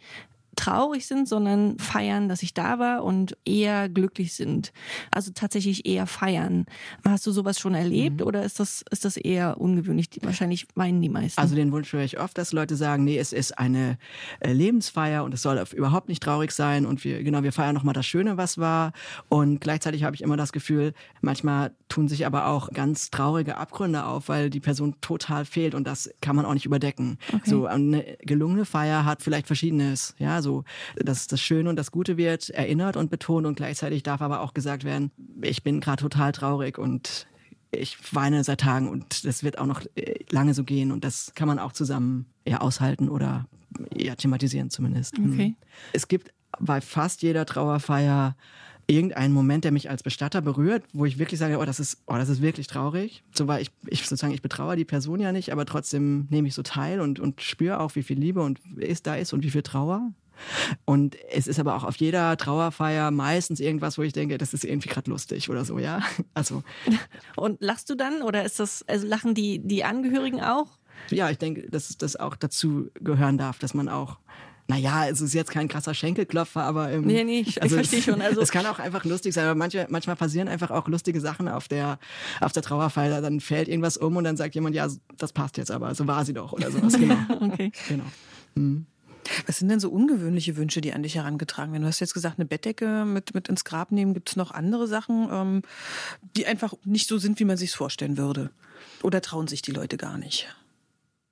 traurig 0.59 1.07
sind, 1.07 1.29
sondern 1.29 1.79
feiern, 1.79 2.29
dass 2.29 2.43
ich 2.43 2.53
da 2.53 2.81
war 2.81 3.05
und 3.05 3.37
eher 3.45 3.89
glücklich 3.89 4.35
sind. 4.35 4.73
Also 5.13 5.31
tatsächlich 5.33 5.87
eher 5.87 6.07
feiern. 6.07 6.67
Hast 7.05 7.27
du 7.27 7.31
sowas 7.31 7.61
schon 7.61 7.75
erlebt 7.75 8.21
mhm. 8.21 8.27
oder 8.27 8.43
ist 8.43 8.59
das, 8.59 8.85
ist 8.91 9.05
das 9.05 9.17
eher 9.17 9.61
ungewöhnlich? 9.61 10.09
Wahrscheinlich 10.23 10.67
meinen 10.75 11.01
die 11.01 11.09
meisten. 11.09 11.41
Also 11.41 11.55
den 11.55 11.71
Wunsch 11.71 11.93
höre 11.93 12.03
ich 12.03 12.19
oft, 12.19 12.37
dass 12.37 12.53
Leute 12.53 12.75
sagen, 12.75 13.05
nee, 13.05 13.19
es 13.19 13.33
ist 13.33 13.57
eine 13.57 13.99
äh, 14.41 14.53
Lebensfeier 14.53 15.23
und 15.23 15.33
es 15.33 15.43
soll 15.43 15.63
überhaupt 15.75 16.09
nicht 16.09 16.23
traurig 16.25 16.51
sein 16.51 16.87
und 16.87 17.05
wir, 17.05 17.23
genau, 17.23 17.45
wir 17.45 17.53
feiern 17.53 17.75
nochmal 17.75 17.95
das 17.95 18.07
Schöne, 18.07 18.37
was 18.37 18.59
war. 18.59 18.93
Und 19.29 19.61
gleichzeitig 19.61 20.03
habe 20.03 20.17
ich 20.17 20.23
immer 20.23 20.37
das 20.37 20.51
Gefühl, 20.51 20.93
manchmal 21.21 21.71
tun 21.89 22.09
sich 22.09 22.27
aber 22.27 22.47
auch 22.49 22.73
ganz 22.73 23.11
traurige 23.11 23.59
Abgründe 23.59 24.07
auf, 24.07 24.29
weil 24.29 24.51
die 24.51 24.61
Person 24.61 24.97
total 25.01 25.45
fehlt 25.45 25.77
und 25.77 25.87
das 25.87 26.11
kann 26.21 26.35
man 26.35 26.45
auch 26.45 26.55
nicht 26.55 26.67
überdecken. 26.67 27.19
Okay. 27.33 27.49
So 27.49 27.67
eine 27.67 28.17
gelungene 28.23 28.65
Feier 28.65 29.05
hat 29.05 29.23
vielleicht 29.23 29.47
Verschiedenes, 29.47 30.17
ja, 30.19 30.43
so 30.43 30.48
so, 30.49 30.65
dass 30.97 31.27
das 31.27 31.41
Schöne 31.41 31.69
und 31.69 31.77
das 31.77 31.91
Gute 31.91 32.17
wird 32.17 32.49
erinnert 32.51 32.97
und 32.97 33.11
betont 33.11 33.47
und 33.47 33.57
gleichzeitig 33.57 34.03
darf 34.03 34.23
aber 34.23 34.41
auch 34.41 34.55
gesagt 34.55 34.85
werden, 34.85 35.11
ich 35.43 35.63
bin 35.63 35.81
gerade 35.81 36.01
total 36.01 36.33
traurig 36.33 36.79
und 36.79 37.27
ich 37.71 37.99
weine 38.15 38.43
seit 38.45 38.61
Tagen 38.61 38.89
und 38.89 39.27
das 39.27 39.45
wird 39.45 39.59
auch 39.59 39.67
noch 39.67 39.83
äh, 39.95 40.25
lange 40.31 40.55
so 40.55 40.65
gehen 40.65 40.91
und 40.91 41.05
das 41.05 41.33
kann 41.35 41.49
man 41.49 41.59
auch 41.59 41.73
zusammen 41.73 42.25
eher 42.47 42.63
aushalten 42.63 43.11
oder 43.11 43.47
ja, 43.95 44.15
thematisieren 44.15 44.71
zumindest. 44.71 45.19
Mhm. 45.19 45.33
Okay. 45.33 45.55
Es 45.93 46.09
gibt 46.09 46.33
bei 46.59 46.81
fast 46.81 47.23
jeder 47.23 47.45
Trauerfeier 47.45 48.37
irgendeinen 48.89 49.35
Moment, 49.35 49.65
der 49.65 49.73
mich 49.73 49.91
als 49.91 50.03
Bestatter 50.03 50.41
berührt, 50.41 50.83
wo 50.95 51.05
ich 51.05 51.19
wirklich 51.19 51.39
sage, 51.39 51.59
oh, 51.59 51.65
das 51.65 51.79
ist, 51.79 51.99
oh, 52.07 52.15
das 52.15 52.31
ist 52.31 52.41
wirklich 52.41 52.67
traurig. 52.67 53.23
So 53.35 53.47
weil 53.47 53.61
ich, 53.61 53.71
ich 53.87 54.01
sozusagen, 54.01 54.33
ich 54.33 54.41
betraue 54.41 54.77
die 54.77 54.87
Person 54.87 55.21
ja 55.21 55.31
nicht, 55.31 55.53
aber 55.53 55.67
trotzdem 55.67 56.27
nehme 56.31 56.49
ich 56.49 56.55
so 56.55 56.63
teil 56.63 57.01
und, 57.01 57.21
und 57.21 57.43
spüre 57.43 57.81
auch, 57.81 57.95
wie 57.97 58.03
viel 58.03 58.19
Liebe 58.19 58.41
und 58.41 58.61
ist 58.77 59.07
da 59.07 59.15
ist 59.15 59.35
und 59.35 59.45
wie 59.45 59.51
viel 59.51 59.63
Trauer. 59.63 60.11
Und 60.85 61.17
es 61.31 61.47
ist 61.47 61.59
aber 61.59 61.77
auch 61.77 61.85
auf 61.85 61.97
jeder 61.97 62.37
Trauerfeier 62.37 63.11
meistens 63.11 63.61
irgendwas, 63.61 63.99
wo 63.99 64.03
ich 64.03 64.13
denke, 64.13 64.39
das 64.39 64.55
ist 64.55 64.65
irgendwie 64.65 64.89
gerade 64.89 65.11
lustig 65.11 65.51
oder 65.51 65.65
so, 65.65 65.79
ja. 65.79 66.03
Also. 66.35 66.63
Und 67.37 67.61
lachst 67.61 67.91
du 67.91 67.95
dann 67.95 68.23
oder 68.23 68.45
ist 68.45 68.61
das, 68.61 68.85
also 68.87 69.07
lachen 69.07 69.35
die, 69.35 69.61
die 69.61 69.85
Angehörigen 69.85 70.41
auch? 70.41 70.67
Ja, 71.11 71.31
ich 71.31 71.39
denke, 71.39 71.71
dass 71.71 71.97
das 71.97 72.17
auch 72.17 72.37
dazu 72.37 72.91
gehören 72.95 73.39
darf, 73.39 73.59
dass 73.59 73.75
man 73.75 73.89
auch 73.89 74.19
naja, 74.71 75.09
es 75.09 75.23
ist 75.23 75.33
jetzt 75.33 75.51
kein 75.51 75.67
krasser 75.67 75.95
Schenkelklopfer, 75.95 76.63
aber 76.63 76.93
ähm, 76.93 77.07
nee, 77.07 77.25
nee, 77.25 77.41
ich, 77.41 77.63
also 77.63 77.75
ich 77.75 77.89
verstehe 77.89 78.03
schon. 78.03 78.21
Also 78.21 78.41
es 78.43 78.51
kann 78.51 78.67
auch 78.67 78.79
einfach 78.79 79.03
lustig 79.07 79.33
sein, 79.33 79.47
aber 79.47 79.55
manche, 79.55 79.87
manchmal 79.89 80.15
passieren 80.15 80.47
einfach 80.47 80.71
auch 80.71 80.87
lustige 80.89 81.23
Sachen 81.23 81.49
auf 81.49 81.69
der 81.69 81.99
auf 82.41 82.53
der 82.53 82.63
Trauerfeier. 82.63 83.23
Dann 83.23 83.41
fällt 83.41 83.69
irgendwas 83.69 83.97
um 83.97 84.17
und 84.17 84.25
dann 84.25 84.37
sagt 84.37 84.55
jemand, 84.55 84.75
ja, 84.75 84.87
das 85.17 85.33
passt 85.33 85.57
jetzt 85.57 85.71
aber, 85.71 85.95
so 85.95 86.07
war 86.07 86.27
sie 86.27 86.35
doch 86.35 86.53
oder 86.53 86.71
sowas. 86.71 86.93
Genau. 86.99 87.17
okay. 87.41 87.73
Genau. 87.89 88.05
Hm. 88.57 88.85
Was 89.47 89.59
sind 89.59 89.69
denn 89.69 89.81
so 89.81 89.91
ungewöhnliche 89.91 90.57
Wünsche, 90.57 90.81
die 90.81 90.93
an 90.93 91.03
dich 91.03 91.17
herangetragen 91.17 91.73
werden? 91.73 91.83
Du 91.83 91.89
hast 91.89 92.01
jetzt 92.01 92.15
gesagt, 92.15 92.39
eine 92.39 92.47
Bettdecke 92.47 93.05
mit, 93.05 93.35
mit 93.35 93.49
ins 93.49 93.65
Grab 93.65 93.93
nehmen. 93.93 94.15
Gibt 94.15 94.31
es 94.31 94.37
noch 94.37 94.51
andere 94.51 94.87
Sachen, 94.87 95.29
ähm, 95.31 95.63
die 96.37 96.47
einfach 96.47 96.75
nicht 96.85 97.09
so 97.09 97.19
sind, 97.19 97.39
wie 97.41 97.45
man 97.45 97.57
sich 97.57 97.73
vorstellen 97.73 98.17
würde? 98.17 98.51
Oder 99.03 99.21
trauen 99.21 99.47
sich 99.47 99.63
die 99.63 99.73
Leute 99.73 99.97
gar 99.97 100.19
nicht? 100.19 100.49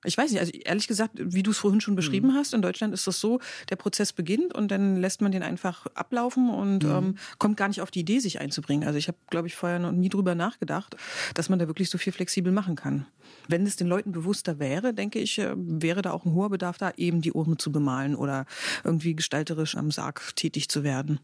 Ich 0.07 0.17
weiß 0.17 0.31
nicht, 0.31 0.39
also 0.39 0.53
ehrlich 0.53 0.87
gesagt, 0.87 1.13
wie 1.17 1.43
du 1.43 1.51
es 1.51 1.57
vorhin 1.57 1.81
schon 1.81 1.95
beschrieben 1.95 2.29
mhm. 2.29 2.33
hast, 2.35 2.53
in 2.53 2.61
Deutschland 2.61 2.93
ist 2.93 3.05
das 3.07 3.19
so, 3.19 3.39
der 3.69 3.75
Prozess 3.75 4.13
beginnt 4.13 4.55
und 4.55 4.71
dann 4.71 4.95
lässt 4.95 5.21
man 5.21 5.31
den 5.31 5.43
einfach 5.43 5.85
ablaufen 5.95 6.49
und 6.49 6.83
mhm. 6.83 6.91
ähm, 6.91 7.15
kommt 7.39 7.57
gar 7.57 7.67
nicht 7.67 7.81
auf 7.81 7.91
die 7.91 7.99
Idee, 7.99 8.19
sich 8.19 8.39
einzubringen. 8.39 8.87
Also 8.87 8.97
ich 8.97 9.09
habe, 9.09 9.17
glaube 9.29 9.47
ich, 9.47 9.55
vorher 9.55 9.79
noch 9.79 9.91
nie 9.91 10.09
drüber 10.09 10.33
nachgedacht, 10.33 10.95
dass 11.33 11.49
man 11.49 11.59
da 11.59 11.67
wirklich 11.67 11.89
so 11.89 11.97
viel 11.97 12.13
flexibel 12.13 12.53
machen 12.53 12.75
kann. 12.75 13.05
Wenn 13.49 13.65
es 13.65 13.75
den 13.75 13.87
Leuten 13.87 14.13
bewusster 14.13 14.59
wäre, 14.59 14.93
denke 14.93 15.19
ich, 15.19 15.39
äh, 15.39 15.53
wäre 15.55 16.01
da 16.01 16.11
auch 16.11 16.25
ein 16.25 16.33
hoher 16.33 16.49
Bedarf 16.49 16.77
da, 16.77 16.91
eben 16.95 17.21
die 17.21 17.33
Urne 17.33 17.57
zu 17.57 17.71
bemalen 17.71 18.15
oder 18.15 18.45
irgendwie 18.85 19.15
gestalterisch 19.15 19.75
am 19.75 19.91
Sarg 19.91 20.35
tätig 20.35 20.69
zu 20.69 20.83
werden. 20.83 21.19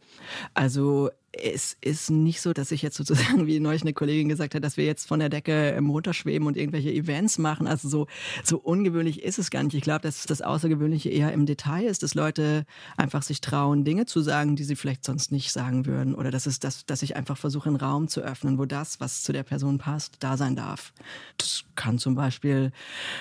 Also 0.54 1.10
es 1.34 1.78
ist 1.82 2.12
nicht 2.12 2.42
so, 2.42 2.54
dass 2.54 2.72
ich 2.72 2.84
jetzt 2.84 2.96
sozusagen, 2.96 3.48
wie 3.48 3.60
neulich 3.60 3.82
eine 3.82 3.94
Kollegin 3.94 4.30
gesagt 4.30 4.54
hat, 4.54 4.64
dass 4.64 4.78
wir 4.78 4.86
jetzt 4.86 5.08
von 5.08 5.20
der 5.20 5.30
Decke 5.30 5.78
runterschweben 5.80 6.48
und 6.48 6.58
irgendwelche 6.58 6.92
Events 6.92 7.40
machen. 7.40 7.66
Also 7.66 7.90
so, 7.90 8.08
so 8.44 8.58
ungewöhnlich 8.58 9.24
ist 9.24 9.40
es 9.40 9.50
gar 9.50 9.64
nicht. 9.64 9.74
Ich 9.74 9.82
glaube, 9.82 10.02
dass 10.02 10.26
das 10.26 10.42
Außergewöhnliche 10.42 11.10
eher 11.10 11.32
im 11.32 11.46
Detail 11.46 11.86
ist, 11.86 12.04
dass 12.04 12.14
Leute 12.14 12.66
einfach 12.98 13.24
sich 13.24 13.42
trauen, 13.42 13.84
Dinge 13.84 14.06
zu 14.06 14.22
sagen, 14.22 14.56
die 14.56 14.64
sie 14.64 14.76
vielleicht 14.76 15.04
sonst 15.04 15.32
nicht 15.32 15.52
sagen 15.52 15.88
würden. 15.88 16.14
Oder 16.14 16.30
dass 16.30 16.46
es 16.46 16.60
das, 16.60 16.86
dass 16.86 17.02
ich 17.02 17.16
einfach 17.16 17.38
versuche, 17.38 17.68
einen 17.68 17.78
Raum 17.78 18.08
zu 18.08 18.22
öffnen, 18.22 18.60
wo 18.60 18.66
das, 18.66 19.00
was 19.00 19.24
zu 19.24 19.34
der 19.34 19.44
Person 19.44 19.80
passt, 19.80 20.18
da 20.20 20.38
sein 20.38 20.56
darf. 20.56 20.94
Das 21.38 21.64
kann 21.76 21.98
zum 21.98 22.14
Beispiel 22.14 22.72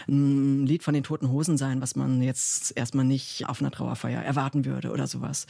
ein 0.06 0.66
Lied 0.66 0.82
von 0.82 0.92
den 0.92 1.02
Toten 1.02 1.30
Hosen 1.30 1.56
sein, 1.56 1.80
was 1.80 1.96
man 1.96 2.20
jetzt 2.20 2.76
erstmal 2.76 3.06
nicht 3.06 3.48
auf 3.48 3.60
einer 3.60 3.70
Trauerfeier 3.70 4.22
erwarten 4.22 4.66
würde 4.66 4.90
oder 4.92 5.06
sowas. 5.06 5.46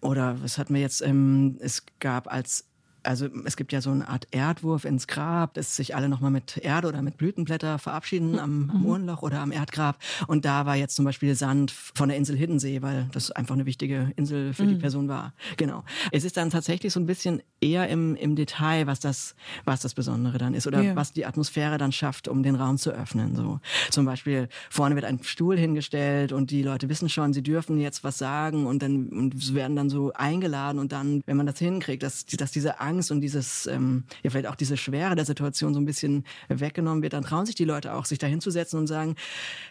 Oder 0.00 0.42
was 0.42 0.58
hatten 0.58 0.74
wir 0.74 0.80
jetzt, 0.80 1.02
ähm, 1.02 1.56
es 1.60 1.84
gab 2.00 2.26
als 2.28 2.69
also 3.02 3.28
es 3.44 3.56
gibt 3.56 3.72
ja 3.72 3.80
so 3.80 3.90
eine 3.90 4.08
Art 4.08 4.28
Erdwurf 4.30 4.84
ins 4.84 5.06
Grab, 5.06 5.54
dass 5.54 5.76
sich 5.76 5.94
alle 5.94 6.08
nochmal 6.08 6.30
mit 6.30 6.58
Erde 6.58 6.88
oder 6.88 7.02
mit 7.02 7.16
Blütenblätter 7.16 7.78
verabschieden 7.78 8.38
am 8.38 8.66
mhm. 8.66 8.86
Uhrenloch 8.86 9.22
oder 9.22 9.40
am 9.40 9.52
Erdgrab. 9.52 9.98
Und 10.26 10.44
da 10.44 10.66
war 10.66 10.76
jetzt 10.76 10.96
zum 10.96 11.04
Beispiel 11.04 11.34
Sand 11.34 11.70
von 11.70 12.08
der 12.08 12.18
Insel 12.18 12.36
Hiddensee, 12.36 12.82
weil 12.82 13.08
das 13.12 13.30
einfach 13.30 13.54
eine 13.54 13.66
wichtige 13.66 14.12
Insel 14.16 14.54
für 14.54 14.64
mhm. 14.64 14.68
die 14.68 14.74
Person 14.76 15.08
war. 15.08 15.32
Genau. 15.56 15.84
Es 16.12 16.24
ist 16.24 16.36
dann 16.36 16.50
tatsächlich 16.50 16.92
so 16.92 17.00
ein 17.00 17.06
bisschen 17.06 17.42
eher 17.60 17.88
im, 17.88 18.16
im 18.16 18.36
Detail, 18.36 18.86
was 18.86 19.00
das, 19.00 19.34
was 19.64 19.80
das 19.80 19.94
Besondere 19.94 20.38
dann 20.38 20.54
ist 20.54 20.66
oder 20.66 20.82
ja. 20.82 20.96
was 20.96 21.12
die 21.12 21.26
Atmosphäre 21.26 21.78
dann 21.78 21.92
schafft, 21.92 22.28
um 22.28 22.42
den 22.42 22.54
Raum 22.54 22.78
zu 22.78 22.90
öffnen. 22.90 23.36
So 23.36 23.60
zum 23.90 24.04
Beispiel 24.04 24.48
vorne 24.70 24.94
wird 24.94 25.04
ein 25.04 25.22
Stuhl 25.22 25.58
hingestellt 25.58 26.32
und 26.32 26.50
die 26.50 26.62
Leute 26.62 26.88
wissen 26.88 27.08
schon, 27.08 27.32
sie 27.32 27.42
dürfen 27.42 27.78
jetzt 27.78 28.04
was 28.04 28.18
sagen 28.18 28.66
und 28.66 28.82
dann 28.82 29.08
und 29.08 29.54
werden 29.54 29.76
dann 29.76 29.90
so 29.90 30.12
eingeladen 30.12 30.78
und 30.78 30.92
dann, 30.92 31.22
wenn 31.26 31.36
man 31.36 31.46
das 31.46 31.58
hinkriegt, 31.58 32.02
dass, 32.02 32.26
dass 32.26 32.50
diese 32.50 32.80
Angst 32.90 33.10
und 33.10 33.20
dieses, 33.20 33.66
ähm, 33.66 34.04
ja 34.22 34.30
vielleicht 34.30 34.48
auch 34.48 34.56
diese 34.56 34.76
Schwere 34.76 35.14
der 35.14 35.24
Situation 35.24 35.74
so 35.74 35.80
ein 35.80 35.84
bisschen 35.84 36.24
weggenommen 36.48 37.02
wird, 37.02 37.12
dann 37.12 37.22
trauen 37.22 37.46
sich 37.46 37.54
die 37.54 37.64
Leute 37.64 37.94
auch, 37.94 38.04
sich 38.04 38.18
da 38.18 38.26
hinzusetzen 38.26 38.78
und 38.78 38.86
sagen, 38.86 39.14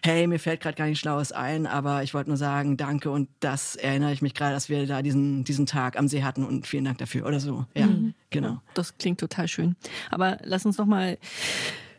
hey, 0.04 0.28
mir 0.28 0.40
fällt 0.40 0.62
gerade 0.62 0.76
gar 0.76 0.86
nichts 0.86 1.00
Schlaues 1.02 1.32
ein, 1.32 1.68
aber 1.68 2.04
ich 2.04 2.14
wollte 2.14 2.30
nur 2.30 2.38
sagen, 2.38 2.78
danke 2.78 3.12
und 3.12 3.30
das 3.40 3.76
erinnere 3.76 4.14
ich 4.14 4.22
mich 4.22 4.34
gerade, 4.34 4.54
dass 4.54 4.70
wir 4.70 4.86
da 4.88 5.02
diesen, 5.02 5.44
diesen 5.44 5.66
Tag 5.66 5.98
am 5.98 6.08
See 6.08 6.24
hatten 6.24 6.44
und 6.46 6.68
vielen 6.68 6.86
Dank 6.86 6.98
dafür 6.98 7.26
oder 7.28 7.40
so. 7.40 7.66
Ja, 7.76 7.88
mhm. 7.88 8.14
genau. 8.30 8.62
Das 8.74 8.98
klingt 8.98 9.20
total 9.20 9.48
schön. 9.48 9.76
Aber 10.10 10.38
lass 10.44 10.66
uns 10.66 10.78
noch 10.78 10.86
mal 10.86 11.18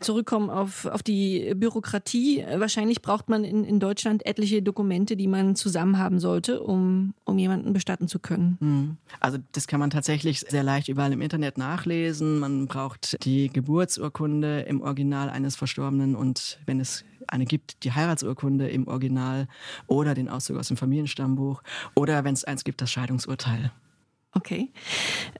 zurückkommen 0.01 0.49
auf, 0.49 0.85
auf 0.85 1.03
die 1.03 1.53
Bürokratie. 1.55 2.45
Wahrscheinlich 2.55 3.01
braucht 3.01 3.29
man 3.29 3.43
in, 3.43 3.63
in 3.63 3.79
Deutschland 3.79 4.25
etliche 4.25 4.61
Dokumente, 4.61 5.15
die 5.15 5.27
man 5.27 5.55
zusammen 5.55 5.97
haben 5.97 6.19
sollte, 6.19 6.61
um, 6.61 7.13
um 7.25 7.37
jemanden 7.37 7.73
bestatten 7.73 8.07
zu 8.07 8.19
können. 8.19 8.57
Mhm. 8.59 8.97
Also 9.19 9.37
das 9.51 9.67
kann 9.67 9.79
man 9.79 9.89
tatsächlich 9.89 10.41
sehr 10.41 10.63
leicht 10.63 10.89
überall 10.89 11.13
im 11.13 11.21
Internet 11.21 11.57
nachlesen. 11.57 12.39
Man 12.39 12.67
braucht 12.67 13.23
die 13.25 13.49
Geburtsurkunde 13.49 14.61
im 14.61 14.81
Original 14.81 15.29
eines 15.29 15.55
Verstorbenen 15.55 16.15
und 16.15 16.59
wenn 16.65 16.79
es 16.79 17.05
eine 17.27 17.45
gibt, 17.45 17.83
die 17.83 17.93
Heiratsurkunde 17.93 18.69
im 18.69 18.87
Original 18.87 19.47
oder 19.87 20.13
den 20.13 20.29
Auszug 20.29 20.57
aus 20.57 20.67
dem 20.67 20.77
Familienstammbuch 20.77 21.61
oder 21.95 22.23
wenn 22.23 22.33
es 22.33 22.43
eins 22.43 22.63
gibt, 22.63 22.81
das 22.81 22.91
Scheidungsurteil. 22.91 23.71
Okay. 24.33 24.69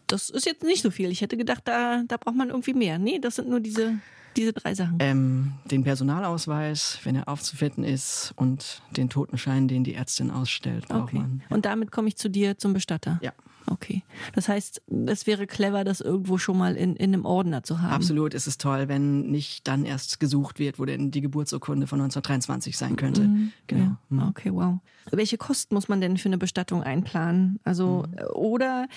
Das 0.08 0.30
ist 0.30 0.45
jetzt 0.45 0.63
nicht 0.63 0.82
so 0.82 0.91
viel. 0.91 1.12
Ich 1.12 1.21
hätte 1.21 1.38
gedacht, 1.38 1.63
da, 1.65 2.04
da 2.08 2.17
braucht 2.17 2.36
man 2.36 2.50
irgendwie 2.50 2.74
mehr. 2.74 3.00
Nee, 3.00 3.19
das 3.19 3.36
sind 3.36 3.50
nur 3.50 3.62
diese 3.62 4.00
diese 4.36 4.54
drei 4.54 4.76
Sachen? 4.76 4.98
Ähm, 5.00 5.54
den 5.65 5.84
Personalausweis, 5.84 7.00
wenn 7.04 7.15
er 7.15 7.28
aufzufinden 7.28 7.84
ist, 7.84 8.34
und 8.36 8.82
den 8.91 9.10
Totenschein, 9.10 9.67
den 9.67 9.84
die 9.84 9.94
Ärztin 9.94 10.32
ausstellt, 10.32 10.88
braucht 10.88 11.04
okay. 11.04 11.17
man. 11.17 11.44
Ja. 11.50 11.56
Und 11.56 11.65
damit 11.65 11.91
komme 11.91 12.08
ich 12.08 12.17
zu 12.17 12.30
dir 12.30 12.58
zum 12.58 12.74
Bestatter? 12.74 13.20
Ja. 13.22 13.34
Okay. 13.67 14.04
Das 14.34 14.50
heißt, 14.50 14.82
es 15.08 15.28
wäre 15.28 15.48
clever, 15.48 15.84
das 15.84 16.02
irgendwo 16.02 16.38
schon 16.38 16.58
mal 16.58 16.76
in, 16.76 16.96
in 16.96 17.13
einem 17.13 17.26
Ordner 17.26 17.63
zu 17.63 17.82
haben. 17.82 17.94
Absolut, 17.94 18.34
es 18.34 18.48
ist 18.48 18.60
toll, 18.60 18.88
wenn 18.88 19.30
nicht 19.32 19.67
dann 19.67 19.86
erst 19.86 20.20
gesucht 20.20 20.60
wird, 20.60 20.80
wo 20.80 20.86
denn 20.86 21.12
die 21.12 21.22
Geburtsurkunde 21.22 21.88
von 21.88 22.02
1923 22.02 22.78
sein 22.78 22.96
könnte. 22.96 23.22
Mhm. 23.22 23.52
Genau. 23.67 23.84
Ja. 23.84 23.98
Mhm. 24.10 24.28
Okay, 24.30 24.52
wow. 24.52 24.80
Welche 25.12 25.38
Kosten 25.38 25.76
muss 25.76 25.88
man 25.88 26.02
denn 26.02 26.17
für 26.17 26.30
eine 26.30 26.38
Bestattung 26.38 26.84
einplanen? 26.84 27.60
Also, 27.63 28.06
mhm. 28.08 28.26
oder 28.34 28.88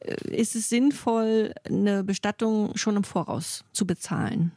äh, 0.00 0.36
ist 0.36 0.56
es 0.56 0.68
sinnvoll, 0.68 1.54
eine 1.64 2.04
Bestattung 2.04 2.76
schon 2.76 2.96
im 2.96 3.04
Voraus 3.04 3.64
zu 3.72 3.86
bezahlen? 3.86 4.52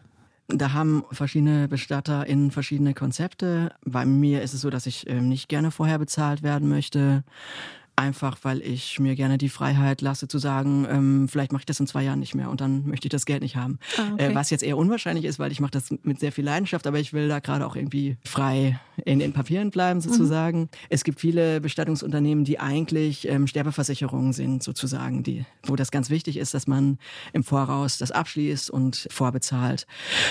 Da 0.54 0.74
haben 0.74 1.04
verschiedene 1.12 1.68
Bestatter 1.68 2.26
in 2.28 2.52
verschiedene 2.52 2.94
Konzepte. 2.94 3.74
Bei 3.86 4.06
mir 4.06 4.42
ist 4.42 4.54
es 4.54 4.62
so, 4.62 4.70
dass 4.70 4.86
ich 4.86 5.10
ähm, 5.10 5.30
nicht 5.30 5.50
gerne 5.50 5.72
vorher 5.72 6.00
bezahlt 6.00 6.44
werden 6.44 6.68
möchte. 6.70 7.24
Einfach 8.02 8.40
weil 8.42 8.62
ich 8.64 9.00
mir 9.00 9.16
gerne 9.16 9.38
die 9.38 9.48
Freiheit 9.48 10.02
lasse 10.02 10.28
zu 10.28 10.40
sagen, 10.40 10.88
ähm, 10.90 11.28
vielleicht 11.28 11.52
mache 11.52 11.62
ich 11.62 11.66
das 11.68 11.80
in 11.80 11.86
zwei 11.86 12.04
Jahren 12.04 12.18
nicht 12.18 12.34
mehr 12.34 12.50
und 12.50 12.60
dann 12.60 12.88
möchte 12.88 13.06
ich 13.06 13.12
das 13.12 13.28
Geld 13.28 13.44
nicht 13.44 13.58
haben. 13.58 13.78
Ah, 13.96 14.14
okay. 14.14 14.32
äh, 14.32 14.36
was 14.36 14.50
jetzt 14.50 14.64
eher 14.64 14.76
unwahrscheinlich 14.76 15.26
ist, 15.26 15.38
weil 15.38 15.52
ich 15.52 15.60
mache 15.60 15.70
das 15.70 15.94
mit 16.02 16.20
sehr 16.20 16.32
viel 16.32 16.44
Leidenschaft, 16.44 16.88
aber 16.88 16.98
ich 16.98 17.14
will 17.14 17.28
da 17.28 17.38
gerade 17.38 17.64
auch 17.64 17.76
irgendwie 17.76 18.18
frei 18.26 18.80
in 19.06 19.20
den 19.20 19.34
Papieren 19.34 19.70
bleiben 19.70 20.00
mhm. 20.00 20.02
sozusagen. 20.02 20.62
Mhm. 20.62 20.70
Es 20.90 21.04
gibt 21.04 21.20
viele 21.20 21.62
Bestattungsunternehmen, 21.62 22.44
die 22.44 22.60
eigentlich 22.60 23.28
ähm, 23.28 23.46
Sterbeversicherungen 23.46 24.34
sind 24.34 24.64
sozusagen, 24.64 25.22
die, 25.22 25.46
wo 25.62 25.76
das 25.76 25.92
ganz 25.92 26.10
wichtig 26.10 26.38
ist, 26.38 26.56
dass 26.56 26.66
man 26.66 26.98
im 27.34 27.44
Voraus 27.44 28.00
das 28.00 28.10
abschließt 28.10 28.72
und 28.72 29.08
vorbezahlt. 29.12 29.86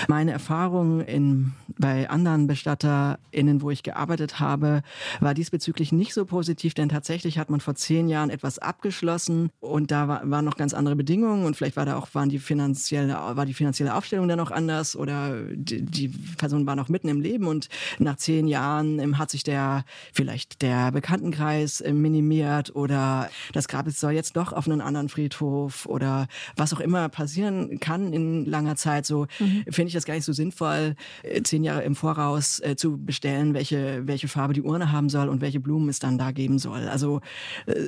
Meine 0.09 0.31
Erfahrung 0.31 0.99
in, 0.99 1.53
bei 1.77 2.09
anderen 2.09 2.47
BestatterInnen, 2.47 3.61
wo 3.61 3.71
ich 3.71 3.81
gearbeitet 3.81 4.41
habe, 4.41 4.81
war 5.21 5.33
diesbezüglich 5.33 5.93
nicht 5.93 6.13
so 6.13 6.25
positiv, 6.25 6.73
denn 6.73 6.89
tatsächlich 6.89 7.37
hat 7.37 7.49
man 7.49 7.60
vor 7.61 7.75
zehn 7.75 8.09
Jahren 8.09 8.29
etwas 8.29 8.59
abgeschlossen 8.59 9.49
und 9.59 9.91
da 9.91 10.07
war, 10.07 10.29
waren 10.29 10.45
noch 10.45 10.57
ganz 10.57 10.73
andere 10.73 10.95
Bedingungen 10.95 11.45
und 11.45 11.55
vielleicht 11.55 11.77
war 11.77 11.85
da 11.85 11.97
auch 11.97 12.07
waren 12.13 12.29
die 12.29 12.39
finanzielle 12.39 13.13
war 13.13 13.45
die 13.45 13.53
finanzielle 13.53 13.95
Aufstellung 13.95 14.27
dann 14.27 14.37
noch 14.37 14.51
anders 14.51 14.95
oder 14.95 15.41
die, 15.53 15.81
die 15.81 16.07
Person 16.37 16.65
war 16.65 16.75
noch 16.75 16.89
mitten 16.89 17.07
im 17.07 17.21
Leben 17.21 17.47
und 17.47 17.69
nach 17.99 18.17
zehn 18.17 18.47
Jahren 18.47 18.99
ähm, 18.99 19.17
hat 19.17 19.29
sich 19.29 19.43
der 19.43 19.85
vielleicht 20.13 20.61
der 20.61 20.91
Bekanntenkreis 20.91 21.81
ähm, 21.85 22.01
minimiert 22.01 22.75
oder 22.75 23.29
das 23.53 23.67
Grab 23.67 23.89
soll 23.89 24.11
jetzt 24.11 24.37
doch 24.37 24.53
auf 24.53 24.67
einen 24.67 24.81
anderen 24.81 25.09
Friedhof 25.09 25.85
oder 25.85 26.27
was 26.55 26.73
auch 26.73 26.79
immer 26.79 27.09
passieren 27.09 27.79
kann 27.79 28.13
in 28.13 28.45
langer 28.45 28.75
Zeit. 28.75 29.05
So 29.05 29.27
mhm. 29.39 29.63
finde 29.69 29.87
ich 29.87 29.93
das 29.93 30.05
gar 30.05 30.13
nicht 30.13 30.25
so 30.25 30.33
sinnvoll, 30.33 30.95
äh, 31.23 31.41
zehn 31.41 31.63
Jahre 31.63 31.83
im 31.83 31.95
Voraus 31.95 32.59
äh, 32.59 32.75
zu 32.75 32.97
bestellen, 32.97 33.53
welche 33.53 34.07
welche 34.07 34.27
Farbe 34.27 34.53
die 34.53 34.61
Urne 34.61 34.91
haben 34.91 35.09
soll 35.09 35.29
und 35.29 35.41
welche 35.41 35.59
Blumen 35.59 35.89
es 35.89 35.99
dann 35.99 36.17
da 36.17 36.31
geben 36.31 36.59
soll. 36.59 36.87
Also 36.87 37.21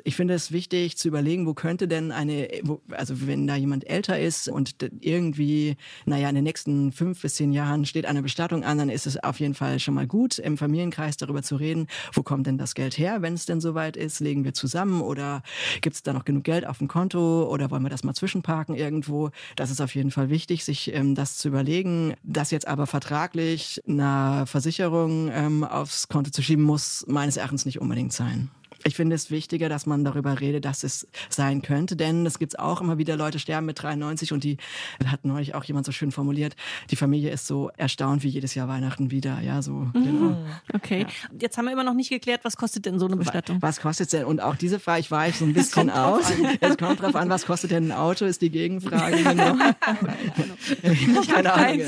ich 0.04 0.16
finde 0.16 0.34
es 0.34 0.52
wichtig 0.52 0.98
zu 0.98 1.08
überlegen, 1.08 1.46
wo 1.46 1.54
könnte 1.54 1.88
denn 1.88 2.12
eine, 2.12 2.48
also 2.92 3.28
wenn 3.28 3.48
da 3.48 3.56
jemand 3.56 3.90
älter 3.90 4.20
ist 4.20 4.48
und 4.48 4.76
irgendwie, 5.00 5.78
naja, 6.06 6.30
in 6.30 6.36
den 6.36 6.44
nächsten 6.44 6.92
fünf 6.92 7.22
bis 7.22 7.36
zehn 7.36 7.52
Jahren 7.52 7.86
steht 7.86 8.06
eine 8.06 8.22
Bestattung 8.22 8.64
an, 8.64 8.78
dann 8.78 8.90
ist 8.90 9.08
es 9.08 9.22
auf 9.24 9.40
jeden 9.40 9.54
Fall 9.54 9.80
schon 9.80 9.94
mal 9.94 10.08
gut, 10.08 10.40
im 10.40 10.58
Familienkreis 10.58 11.18
darüber 11.18 11.44
zu 11.44 11.56
reden, 11.56 11.88
wo 12.14 12.24
kommt 12.24 12.48
denn 12.48 12.58
das 12.58 12.76
Geld 12.76 12.98
her, 12.98 13.22
wenn 13.22 13.34
es 13.34 13.46
denn 13.46 13.62
soweit 13.62 13.98
ist, 13.98 14.20
legen 14.20 14.44
wir 14.44 14.54
zusammen 14.54 15.02
oder 15.02 15.44
gibt 15.82 15.96
es 15.96 16.04
da 16.04 16.14
noch 16.14 16.26
genug 16.26 16.44
Geld 16.44 16.66
auf 16.66 16.78
dem 16.78 16.88
Konto 16.88 17.48
oder 17.50 17.72
wollen 17.72 17.84
wir 17.84 17.90
das 17.90 18.04
mal 18.04 18.14
zwischenparken 18.14 18.76
irgendwo? 18.76 19.32
Das 19.56 19.72
ist 19.72 19.82
auf 19.82 19.96
jeden 19.96 20.12
Fall 20.12 20.30
wichtig, 20.30 20.64
sich 20.64 20.94
ähm, 20.94 21.16
das 21.16 21.38
zu 21.38 21.48
überlegen. 21.48 22.14
Das 22.24 22.52
jetzt 22.52 22.68
aber 22.68 22.88
vertraglich 22.88 23.82
einer 23.88 24.46
Versicherung 24.46 25.30
ähm, 25.32 25.64
aufs 25.64 26.08
Konto 26.08 26.32
zu 26.32 26.42
schieben, 26.42 26.64
muss 26.64 27.06
meines 27.08 27.38
Erachtens 27.38 27.66
nicht 27.66 27.82
unbedingt 27.82 28.14
sein 28.14 28.50
ich 28.84 28.96
finde 28.96 29.16
es 29.16 29.32
wichtiger, 29.32 29.70
dass 29.70 29.86
man 29.86 30.04
darüber 30.04 30.40
redet, 30.40 30.66
dass 30.66 30.84
es 30.84 31.08
sein 31.30 31.62
könnte, 31.62 31.96
denn 31.96 32.26
es 32.26 32.40
gibt 32.40 32.60
auch 32.60 32.82
immer 32.82 32.98
wieder 32.98 33.16
Leute 33.16 33.40
sterben 33.40 33.66
mit 33.66 33.82
93 33.82 34.34
und 34.34 34.44
die 34.44 34.58
hat 35.06 35.26
neulich 35.26 35.56
auch 35.56 35.64
jemand 35.64 35.86
so 35.86 35.92
schön 35.92 36.12
formuliert, 36.12 36.56
die 36.92 36.96
Familie 36.96 37.32
ist 37.32 37.48
so 37.48 37.70
erstaunt 37.78 38.24
wie 38.24 38.30
jedes 38.30 38.56
Jahr 38.56 38.68
Weihnachten 38.68 39.12
wieder, 39.12 39.42
ja, 39.42 39.62
so. 39.62 39.72
Mhm. 39.72 39.92
Genau. 39.94 40.38
Okay. 40.74 41.02
Ja. 41.02 41.08
Jetzt 41.40 41.58
haben 41.58 41.66
wir 41.66 41.72
immer 41.74 41.84
noch 41.84 41.94
nicht 41.94 42.10
geklärt, 42.10 42.42
was 42.44 42.58
kostet 42.58 42.86
denn 42.86 43.00
so 43.00 43.06
eine 43.06 43.16
Bestattung? 43.16 43.62
Was 43.62 43.80
kostet 43.80 44.12
denn? 44.14 44.26
Und 44.26 44.42
auch 44.42 44.56
diese 44.56 44.80
Frage, 44.80 45.02
ich 45.02 45.12
war 45.12 45.28
ich 45.28 45.38
so 45.38 45.46
ein 45.46 45.54
bisschen 45.54 45.90
aus. 45.90 46.32
Es 46.60 46.78
kommt 46.78 47.02
drauf 47.02 47.16
an, 47.16 47.30
was 47.30 47.46
kostet 47.46 47.72
denn 47.72 47.88
ein 47.88 47.92
Auto, 47.92 48.26
ist 48.26 48.42
die 48.42 48.50
Gegenfrage, 48.50 49.24
genau. 49.24 49.56
Keine 51.34 51.54
Ahnung. 51.54 51.82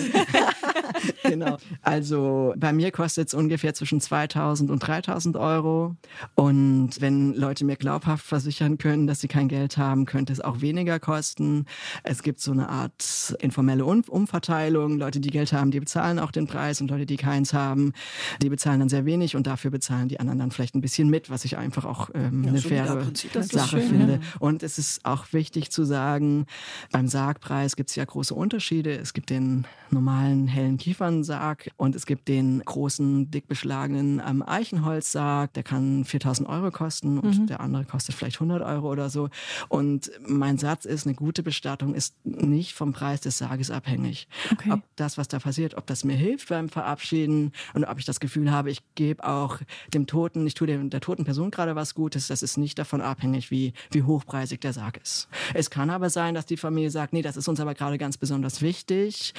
genau. 1.23 1.58
Also 1.81 2.53
bei 2.58 2.73
mir 2.73 2.91
kostet 2.91 3.29
es 3.29 3.34
ungefähr 3.34 3.73
zwischen 3.73 4.01
2000 4.01 4.69
und 4.69 4.79
3000 4.79 5.38
Euro 5.38 5.95
und 6.36 6.85
und 6.86 7.02
wenn 7.02 7.34
Leute 7.34 7.65
mir 7.65 7.78
glaubhaft 7.78 8.24
versichern 8.24 8.78
können, 8.78 9.08
dass 9.08 9.19
sie 9.19 9.28
kein 9.28 9.48
Geld 9.48 9.76
haben, 9.76 10.06
könnte 10.06 10.32
es 10.32 10.39
auch 10.39 10.62
weniger 10.62 11.00
kosten. 11.00 11.65
Es 12.04 12.21
gibt 12.21 12.39
so 12.39 12.52
eine 12.52 12.69
Art 12.69 13.36
informelle 13.39 13.84
Umverteilung. 13.84 15.00
Leute, 15.00 15.19
die 15.19 15.32
Geld 15.32 15.52
haben, 15.52 15.71
die 15.71 15.80
bezahlen 15.80 16.19
auch 16.19 16.30
den 16.30 16.45
Preis 16.45 16.82
und 16.82 16.91
Leute, 16.91 17.08
die 17.08 17.17
keins 17.17 17.56
haben, 17.56 17.93
die 18.39 18.50
bezahlen 18.50 18.82
dann 18.82 18.89
sehr 18.89 19.04
wenig 19.04 19.36
und 19.36 19.48
dafür 19.48 19.71
bezahlen 19.71 20.10
die 20.10 20.19
anderen 20.19 20.38
dann 20.38 20.52
vielleicht 20.52 20.76
ein 20.76 20.82
bisschen 20.82 21.10
mit, 21.10 21.32
was 21.32 21.43
ich 21.43 21.58
einfach 21.58 21.86
auch 21.86 22.12
ähm, 22.13 22.43
ja, 22.43 22.50
eine 22.50 22.60
so 22.60 22.69
faire 22.69 23.04
Sache 23.41 23.80
schön, 23.80 23.89
finde. 23.89 24.13
Ja. 24.13 24.19
Und 24.38 24.62
es 24.62 24.78
ist 24.78 25.04
auch 25.06 25.34
wichtig 25.34 25.71
zu 25.71 25.86
sagen, 25.86 26.45
beim 26.91 27.08
Sargpreis 27.08 27.76
gibt 27.76 27.89
es 27.89 27.95
ja 27.95 28.06
große 28.06 28.36
Unterschiede. 28.36 28.95
Es 28.95 29.13
gibt 29.13 29.32
den 29.32 29.65
normalen 29.89 30.48
hellen 30.48 30.78
Kiefernsarg 30.78 31.71
und 31.78 31.95
es 31.95 32.06
gibt 32.06 32.28
den 32.28 32.62
großen, 32.63 33.32
dick 33.32 33.48
beschlagenen 33.48 34.21
ähm, 34.24 34.43
Eichenholzsarg. 34.45 35.52
Der 35.54 35.63
kann 35.63 36.06
4000 36.06 36.48
Euro 36.48 36.69
kosten 36.76 37.18
und 37.18 37.40
mhm. 37.40 37.48
der 37.48 37.62
andere 37.62 37.86
kostet 37.86 38.14
vielleicht 38.14 38.36
100 38.36 38.62
Euro 38.62 38.92
oder 38.92 39.10
so. 39.10 39.30
Und 39.70 40.12
mein 40.28 40.58
Satz 40.58 40.86
ist, 40.86 41.08
eine 41.08 41.16
gute 41.16 41.42
Bestattung 41.42 41.96
ist 41.96 42.14
nicht 42.26 42.74
vom 42.74 42.92
Preis 42.92 43.22
des 43.22 43.38
Sarges 43.38 43.72
abhängig. 43.72 44.28
Okay. 44.52 44.72
Ob 44.74 44.82
das, 44.98 45.18
was 45.18 45.30
da 45.30 45.40
passiert, 45.40 45.76
ob 45.76 45.88
das 45.88 46.04
mir 46.04 46.16
hilft 46.16 46.50
beim 46.50 46.70
Verabschieden 46.70 47.54
und 47.74 47.86
ob 47.86 47.98
ich 47.98 48.06
das 48.06 48.20
Gefühl 48.20 48.52
habe, 48.52 48.70
ich 48.70 48.82
gebe 48.96 49.26
auch 49.26 49.60
dem 49.94 50.06
Toten, 50.06 50.46
ich 50.46 50.54
tue 50.54 50.68
der, 50.68 50.78
der 50.80 51.00
toten 51.00 51.24
Person 51.24 51.50
gerade 51.50 51.76
was 51.76 51.96
Gutes, 51.96 52.28
das 52.28 52.44
ist 52.44 52.58
nicht 52.58 52.78
davon 52.78 53.02
abhängig, 53.02 53.52
wie, 53.52 53.74
wie 53.92 54.04
hochpreisig 54.04 54.60
der 54.60 54.74
Sarg 54.74 54.98
ist. 54.98 55.30
Es 55.54 55.70
kann 55.70 55.90
aber 55.90 56.10
sein, 56.10 56.36
dass 56.36 56.46
die 56.46 56.58
Familie 56.58 56.92
sagt, 56.92 57.14
nee, 57.14 57.22
das 57.22 57.38
ist 57.38 57.48
uns 57.48 57.62
aber 57.62 57.74
gerade 57.74 57.98
ganz 57.98 58.18
besonders 58.18 58.62
wichtig, 58.62 59.34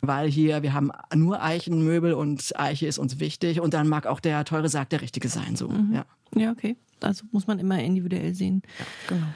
weil 0.00 0.30
hier, 0.30 0.62
wir 0.62 0.72
haben 0.72 0.90
nur 1.14 1.42
Eichenmöbel 1.42 2.14
und 2.14 2.58
Eiche 2.58 2.86
ist 2.86 2.98
uns 2.98 3.20
wichtig 3.20 3.60
und 3.60 3.74
dann 3.74 3.88
mag 3.88 4.06
auch 4.06 4.20
der 4.20 4.44
teure 4.46 4.70
Sarg 4.70 4.88
der 4.88 5.02
richtige 5.02 5.28
sein, 5.28 5.54
so, 5.54 5.68
mhm. 5.68 5.94
ja. 5.94 6.06
Ja, 6.34 6.52
okay. 6.52 6.76
Also 7.00 7.24
muss 7.30 7.46
man 7.46 7.58
immer 7.58 7.82
individuell 7.82 8.34
sehen. 8.34 8.62
Ja, 8.78 8.86
genau. 9.08 9.26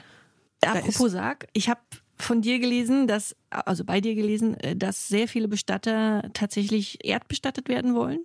Apropos 0.65 1.11
Sarg, 1.11 1.47
ich 1.53 1.69
habe 1.69 1.81
von 2.17 2.41
dir 2.41 2.59
gelesen, 2.59 3.07
dass, 3.07 3.35
also 3.49 3.83
bei 3.83 4.01
dir 4.01 4.15
gelesen, 4.15 4.55
äh, 4.59 4.75
dass 4.75 5.07
sehr 5.07 5.27
viele 5.27 5.47
Bestatter 5.47 6.29
tatsächlich 6.33 7.05
erdbestattet 7.05 7.67
werden 7.69 7.95
wollen. 7.95 8.19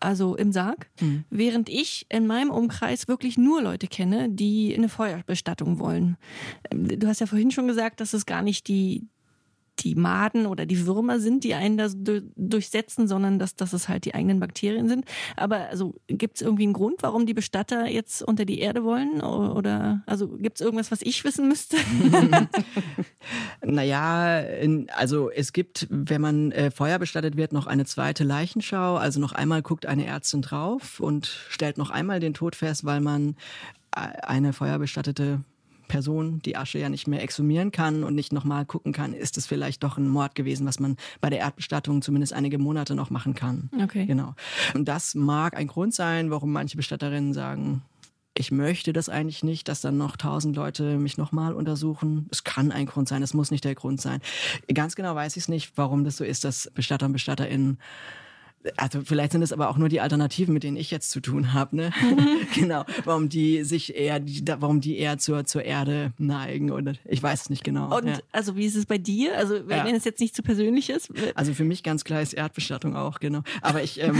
Also 0.00 0.36
im 0.36 0.52
Sarg. 0.52 0.88
Mhm. 1.00 1.24
Während 1.28 1.68
ich 1.68 2.06
in 2.08 2.26
meinem 2.26 2.50
Umkreis 2.50 3.08
wirklich 3.08 3.36
nur 3.36 3.60
Leute 3.62 3.88
kenne, 3.88 4.28
die 4.28 4.74
eine 4.76 4.88
Feuerbestattung 4.88 5.80
wollen. 5.80 6.16
Ähm, 6.70 6.86
du 6.86 7.06
hast 7.08 7.20
ja 7.20 7.26
vorhin 7.26 7.50
schon 7.50 7.66
gesagt, 7.66 8.00
dass 8.00 8.12
es 8.12 8.24
gar 8.24 8.42
nicht 8.42 8.68
die, 8.68 9.08
die 9.80 9.94
Maden 9.94 10.46
oder 10.46 10.66
die 10.66 10.86
Würmer 10.86 11.20
sind, 11.20 11.44
die 11.44 11.54
einen 11.54 11.76
da 11.76 11.88
durchsetzen, 12.36 13.08
sondern 13.08 13.38
dass, 13.38 13.56
dass 13.56 13.72
es 13.72 13.88
halt 13.88 14.04
die 14.04 14.14
eigenen 14.14 14.40
Bakterien 14.40 14.88
sind. 14.88 15.04
Aber 15.36 15.68
also 15.68 15.94
gibt 16.08 16.36
es 16.36 16.42
irgendwie 16.42 16.64
einen 16.64 16.72
Grund, 16.72 17.02
warum 17.02 17.26
die 17.26 17.34
Bestatter 17.34 17.86
jetzt 17.86 18.22
unter 18.22 18.44
die 18.44 18.60
Erde 18.60 18.84
wollen? 18.84 19.20
Oder 19.22 20.02
also 20.06 20.28
gibt 20.28 20.60
es 20.60 20.64
irgendwas, 20.64 20.90
was 20.90 21.02
ich 21.02 21.24
wissen 21.24 21.48
müsste? 21.48 21.76
naja, 23.64 24.42
also 24.96 25.30
es 25.30 25.52
gibt, 25.52 25.86
wenn 25.90 26.20
man 26.20 26.52
äh, 26.52 26.70
Feuer 26.70 26.98
bestattet 26.98 27.36
wird, 27.36 27.52
noch 27.52 27.66
eine 27.66 27.84
zweite 27.84 28.24
Leichenschau. 28.24 28.96
Also 28.96 29.20
noch 29.20 29.32
einmal 29.32 29.62
guckt 29.62 29.86
eine 29.86 30.06
Ärztin 30.06 30.42
drauf 30.42 31.00
und 31.00 31.26
stellt 31.48 31.78
noch 31.78 31.90
einmal 31.90 32.20
den 32.20 32.34
Tod 32.34 32.56
fest, 32.56 32.84
weil 32.84 33.00
man 33.00 33.36
äh, 33.94 34.00
eine 34.22 34.52
feuerbestattete 34.52 35.40
Person 35.88 36.40
die 36.44 36.56
Asche 36.56 36.78
ja 36.78 36.88
nicht 36.88 37.08
mehr 37.08 37.22
exhumieren 37.22 37.72
kann 37.72 38.04
und 38.04 38.14
nicht 38.14 38.32
nochmal 38.32 38.64
gucken 38.66 38.92
kann, 38.92 39.12
ist 39.12 39.36
es 39.38 39.46
vielleicht 39.46 39.82
doch 39.82 39.98
ein 39.98 40.08
Mord 40.08 40.34
gewesen, 40.34 40.66
was 40.66 40.78
man 40.78 40.96
bei 41.20 41.30
der 41.30 41.40
Erdbestattung 41.40 42.02
zumindest 42.02 42.32
einige 42.32 42.58
Monate 42.58 42.94
noch 42.94 43.10
machen 43.10 43.34
kann. 43.34 43.70
Okay. 43.82 44.06
Genau. 44.06 44.34
Und 44.74 44.86
das 44.86 45.14
mag 45.14 45.56
ein 45.56 45.66
Grund 45.66 45.94
sein, 45.94 46.30
warum 46.30 46.52
manche 46.52 46.76
Bestatterinnen 46.76 47.32
sagen, 47.32 47.82
ich 48.38 48.52
möchte 48.52 48.92
das 48.92 49.08
eigentlich 49.08 49.42
nicht, 49.42 49.66
dass 49.68 49.80
dann 49.80 49.96
noch 49.96 50.16
tausend 50.16 50.54
Leute 50.54 50.96
mich 50.98 51.18
nochmal 51.18 51.54
untersuchen. 51.54 52.28
Es 52.30 52.44
kann 52.44 52.70
ein 52.70 52.86
Grund 52.86 53.08
sein, 53.08 53.22
es 53.22 53.34
muss 53.34 53.50
nicht 53.50 53.64
der 53.64 53.74
Grund 53.74 54.00
sein. 54.00 54.20
Ganz 54.72 54.94
genau 54.94 55.14
weiß 55.16 55.36
ich 55.36 55.44
es 55.44 55.48
nicht, 55.48 55.72
warum 55.74 56.04
das 56.04 56.18
so 56.18 56.24
ist, 56.24 56.44
dass 56.44 56.70
Bestatter 56.72 57.06
und 57.06 57.12
BestatterInnen 57.12 57.78
also 58.76 59.00
vielleicht 59.04 59.32
sind 59.32 59.42
es 59.42 59.52
aber 59.52 59.68
auch 59.70 59.76
nur 59.76 59.88
die 59.88 60.00
Alternativen, 60.00 60.52
mit 60.52 60.62
denen 60.62 60.76
ich 60.76 60.90
jetzt 60.90 61.10
zu 61.10 61.20
tun 61.20 61.52
habe, 61.52 61.76
ne? 61.76 61.92
Mhm. 62.02 62.46
genau, 62.54 62.84
warum 63.04 63.28
die 63.28 63.62
sich 63.62 63.94
eher, 63.94 64.20
warum 64.58 64.80
die 64.80 64.98
eher 64.98 65.18
zur 65.18 65.44
zur 65.44 65.64
Erde 65.64 66.12
neigen 66.18 66.70
oder 66.70 66.94
ich 67.04 67.22
weiß 67.22 67.42
es 67.42 67.50
nicht 67.50 67.64
genau. 67.64 67.96
Und 67.96 68.08
ja. 68.08 68.18
also 68.32 68.56
wie 68.56 68.66
ist 68.66 68.74
es 68.74 68.86
bei 68.86 68.98
dir? 68.98 69.36
Also 69.36 69.68
wenn 69.68 69.86
ja. 69.86 69.92
es 69.94 70.04
jetzt 70.04 70.20
nicht 70.20 70.34
zu 70.34 70.42
persönlich 70.42 70.90
ist? 70.90 71.12
Also 71.34 71.54
für 71.54 71.64
mich 71.64 71.82
ganz 71.82 72.04
klar 72.04 72.20
ist 72.20 72.32
Erdbestattung 72.32 72.96
auch 72.96 73.20
genau. 73.20 73.42
Aber 73.62 73.82
ich 73.82 74.00
ähm, 74.00 74.16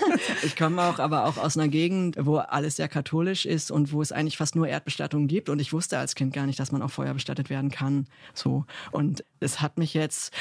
ich 0.42 0.56
komme 0.56 0.82
auch 0.82 0.98
aber 0.98 1.26
auch 1.26 1.36
aus 1.36 1.56
einer 1.56 1.68
Gegend, 1.68 2.16
wo 2.20 2.36
alles 2.36 2.76
sehr 2.76 2.88
katholisch 2.88 3.44
ist 3.44 3.70
und 3.70 3.92
wo 3.92 4.02
es 4.02 4.12
eigentlich 4.12 4.36
fast 4.36 4.54
nur 4.56 4.68
Erdbestattung 4.68 5.26
gibt 5.26 5.48
und 5.48 5.60
ich 5.60 5.72
wusste 5.72 5.98
als 5.98 6.14
Kind 6.14 6.32
gar 6.32 6.46
nicht, 6.46 6.60
dass 6.60 6.72
man 6.72 6.82
auch 6.82 6.90
Feuer 6.90 7.14
bestattet 7.14 7.50
werden 7.50 7.70
kann. 7.70 8.06
So 8.34 8.64
und 8.92 9.24
es 9.40 9.60
hat 9.60 9.78
mich 9.78 9.94
jetzt 9.94 10.32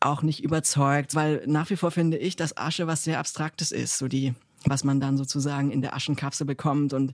auch 0.00 0.22
nicht 0.22 0.42
überzeugt, 0.42 1.14
weil 1.14 1.42
nach 1.46 1.70
wie 1.70 1.76
vor 1.76 1.90
finde 1.90 2.18
ich, 2.18 2.36
dass 2.36 2.56
Asche 2.56 2.86
was 2.86 3.04
sehr 3.04 3.18
Abstraktes 3.18 3.72
ist. 3.72 3.98
So 3.98 4.08
die 4.08 4.34
was 4.64 4.84
man 4.84 5.00
dann 5.00 5.16
sozusagen 5.16 5.70
in 5.70 5.80
der 5.80 5.94
Aschenkapsel 5.94 6.46
bekommt. 6.46 6.92
Und 6.92 7.12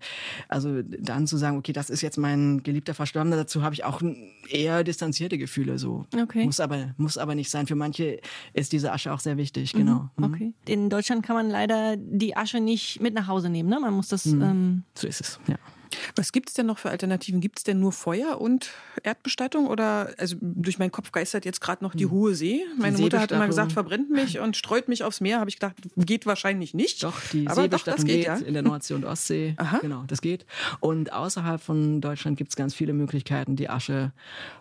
also 0.48 0.82
dann 0.82 1.26
zu 1.26 1.36
sagen, 1.36 1.58
okay, 1.58 1.72
das 1.72 1.90
ist 1.90 2.00
jetzt 2.00 2.16
mein 2.16 2.62
geliebter 2.62 2.94
Verstorbener, 2.94 3.36
dazu 3.36 3.62
habe 3.62 3.74
ich 3.74 3.84
auch 3.84 4.00
eher 4.48 4.84
distanzierte 4.84 5.38
Gefühle. 5.38 5.78
So. 5.78 6.06
Okay. 6.18 6.44
Muss, 6.44 6.60
aber, 6.60 6.94
muss 6.96 7.18
aber 7.18 7.34
nicht 7.34 7.50
sein. 7.50 7.66
Für 7.66 7.74
manche 7.74 8.20
ist 8.52 8.72
diese 8.72 8.92
Asche 8.92 9.12
auch 9.12 9.20
sehr 9.20 9.36
wichtig, 9.36 9.72
genau. 9.72 10.08
Mhm. 10.16 10.24
Okay. 10.24 10.54
In 10.66 10.90
Deutschland 10.90 11.24
kann 11.24 11.36
man 11.36 11.50
leider 11.50 11.96
die 11.96 12.36
Asche 12.36 12.60
nicht 12.60 13.00
mit 13.00 13.14
nach 13.14 13.26
Hause 13.26 13.50
nehmen, 13.50 13.68
ne? 13.68 13.78
Man 13.80 13.94
muss 13.94 14.08
das. 14.08 14.26
Mhm. 14.26 14.42
Ähm 14.42 14.84
so 14.94 15.06
ist 15.06 15.20
es, 15.20 15.40
ja. 15.46 15.56
Was 16.16 16.32
gibt 16.32 16.48
es 16.48 16.54
denn 16.54 16.66
noch 16.66 16.78
für 16.78 16.90
Alternativen? 16.90 17.40
Gibt 17.40 17.58
es 17.58 17.64
denn 17.64 17.80
nur 17.80 17.92
Feuer 17.92 18.40
und 18.40 18.70
Erdbestattung? 19.02 19.66
Oder 19.66 20.14
also 20.18 20.36
durch 20.40 20.78
meinen 20.78 20.92
Kopf 20.92 21.12
geistert 21.12 21.44
jetzt 21.44 21.60
gerade 21.60 21.84
noch 21.84 21.94
die 21.94 22.06
Hohe 22.06 22.34
See. 22.34 22.62
Meine 22.78 22.98
Mutter 22.98 23.20
hat 23.20 23.32
immer 23.32 23.46
gesagt, 23.46 23.72
verbrennt 23.72 24.10
mich 24.10 24.38
und 24.40 24.56
streut 24.56 24.88
mich 24.88 25.04
aufs 25.04 25.20
Meer. 25.20 25.40
Habe 25.40 25.50
ich 25.50 25.56
gedacht, 25.56 25.76
geht 25.96 26.26
wahrscheinlich 26.26 26.74
nicht. 26.74 27.02
Doch, 27.02 27.20
die 27.32 27.46
Aber 27.46 27.62
Seebestattung 27.62 27.92
doch, 27.92 27.96
das 27.96 28.04
geht, 28.04 28.16
geht, 28.16 28.26
ja. 28.26 28.36
in 28.36 28.54
der 28.54 28.62
Nordsee 28.62 28.94
und 28.94 29.04
Ostsee. 29.04 29.54
Aha. 29.58 29.78
Genau, 29.78 30.04
das 30.06 30.20
geht. 30.20 30.46
Und 30.80 31.12
außerhalb 31.12 31.60
von 31.60 32.00
Deutschland 32.00 32.36
gibt 32.36 32.50
es 32.50 32.56
ganz 32.56 32.74
viele 32.74 32.92
Möglichkeiten, 32.92 33.56
die 33.56 33.68
Asche 33.68 34.12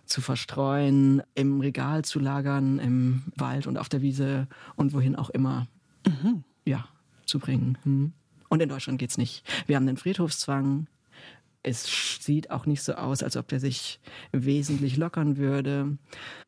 zu 0.06 0.21
verstreuen, 0.21 1.21
im 1.36 1.62
Regal 1.62 2.03
zu 2.06 2.19
lagern, 2.19 2.79
im 2.79 3.23
Wald 3.36 3.67
und 3.67 3.77
auf 3.77 3.89
der 3.89 4.01
Wiese 4.01 4.47
und 4.75 4.93
wohin 4.93 5.15
auch 5.15 5.29
immer. 5.29 5.67
Mhm. 6.06 6.43
Ja, 6.65 6.86
zu 7.25 7.39
bringen. 7.39 7.77
Hm. 7.84 8.13
Und 8.49 8.62
in 8.62 8.69
Deutschland 8.69 8.99
geht's 8.99 9.17
nicht. 9.17 9.43
Wir 9.65 9.75
haben 9.75 9.88
den 9.88 9.97
Friedhofszwang. 9.97 10.88
Es 11.65 12.17
sieht 12.19 12.52
auch 12.52 12.65
nicht 12.65 12.82
so 12.84 12.93
aus, 12.93 13.23
als 13.23 13.38
ob 13.38 13.47
der 13.47 13.60
sich 13.62 13.99
wesentlich 14.34 14.97
lockern 14.97 15.38
würde. 15.38 15.97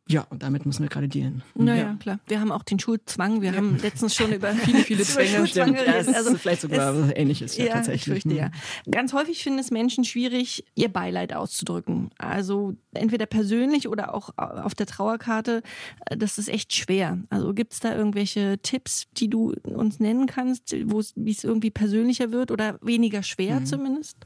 Ja, 0.07 0.21
und 0.29 0.43
damit 0.43 0.65
müssen 0.67 0.83
wir 0.83 0.89
gerade 0.89 1.07
dealen. 1.07 1.41
Naja, 1.55 1.95
klar. 1.99 2.19
Wir 2.27 2.39
haben 2.39 2.51
auch 2.51 2.61
den 2.61 2.79
Schulzwang. 2.79 3.41
Wir 3.41 3.55
haben 3.55 3.77
letztens 3.81 4.13
schon 4.13 4.31
über 4.33 4.53
Viele, 4.53 4.79
viele 4.79 5.03
Zwänge. 5.03 5.47
Stimmt, 5.47 5.77
ja, 5.77 5.93
Also, 6.13 6.35
vielleicht 6.35 6.61
sogar 6.61 6.93
es- 6.93 7.01
was 7.07 7.11
Ähnliches, 7.15 7.57
ja, 7.57 7.65
Ja, 7.65 7.73
tatsächlich. 7.75 8.01
ich 8.01 8.23
fürchte 8.23 8.29
Hm. 8.29 8.35
ja. 8.37 8.51
Ganz 8.91 9.13
häufig 9.13 9.41
finden 9.41 9.57
es 9.59 9.71
Menschen 9.71 10.03
schwierig, 10.03 10.63
ihr 10.75 10.89
Beileid 10.89 11.33
auszudrücken. 11.33 12.11
Also 12.19 12.75
entweder 12.93 13.25
persönlich 13.25 13.87
oder 13.87 14.13
auch 14.13 14.29
auf 14.37 14.75
der 14.75 14.85
Trauerkarte. 14.85 15.63
Das 16.09 16.37
ist 16.37 16.49
echt 16.49 16.75
schwer. 16.75 17.17
Also 17.29 17.53
gibt 17.53 17.73
es 17.73 17.79
da 17.79 17.95
irgendwelche 17.95 18.59
Tipps, 18.61 19.05
die 19.17 19.29
du 19.29 19.53
uns 19.63 19.99
nennen 19.99 20.27
kannst, 20.27 20.75
wo 20.85 20.99
es 20.99 21.13
wie 21.15 21.31
es 21.31 21.43
irgendwie 21.43 21.71
persönlicher 21.71 22.31
wird 22.31 22.51
oder 22.51 22.77
weniger 22.81 23.23
schwer 23.23 23.61
Mhm. 23.61 23.65
zumindest? 23.65 24.17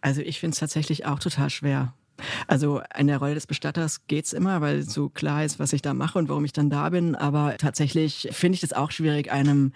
Also 0.00 0.20
ich 0.20 0.40
finde 0.40 0.54
es 0.54 0.60
tatsächlich 0.60 1.06
auch 1.06 1.18
total 1.18 1.50
schwer. 1.50 1.94
Also 2.46 2.80
in 2.96 3.06
der 3.06 3.18
Rolle 3.18 3.34
des 3.34 3.46
Bestatters 3.46 4.06
geht's 4.06 4.32
immer, 4.32 4.60
weil 4.60 4.82
so 4.82 5.08
klar 5.08 5.44
ist, 5.44 5.58
was 5.58 5.72
ich 5.72 5.82
da 5.82 5.94
mache 5.94 6.18
und 6.18 6.28
warum 6.28 6.44
ich 6.44 6.52
dann 6.52 6.70
da 6.70 6.90
bin. 6.90 7.14
Aber 7.14 7.56
tatsächlich 7.56 8.28
finde 8.32 8.56
ich 8.56 8.62
es 8.62 8.72
auch 8.72 8.90
schwierig, 8.90 9.30
einem 9.30 9.72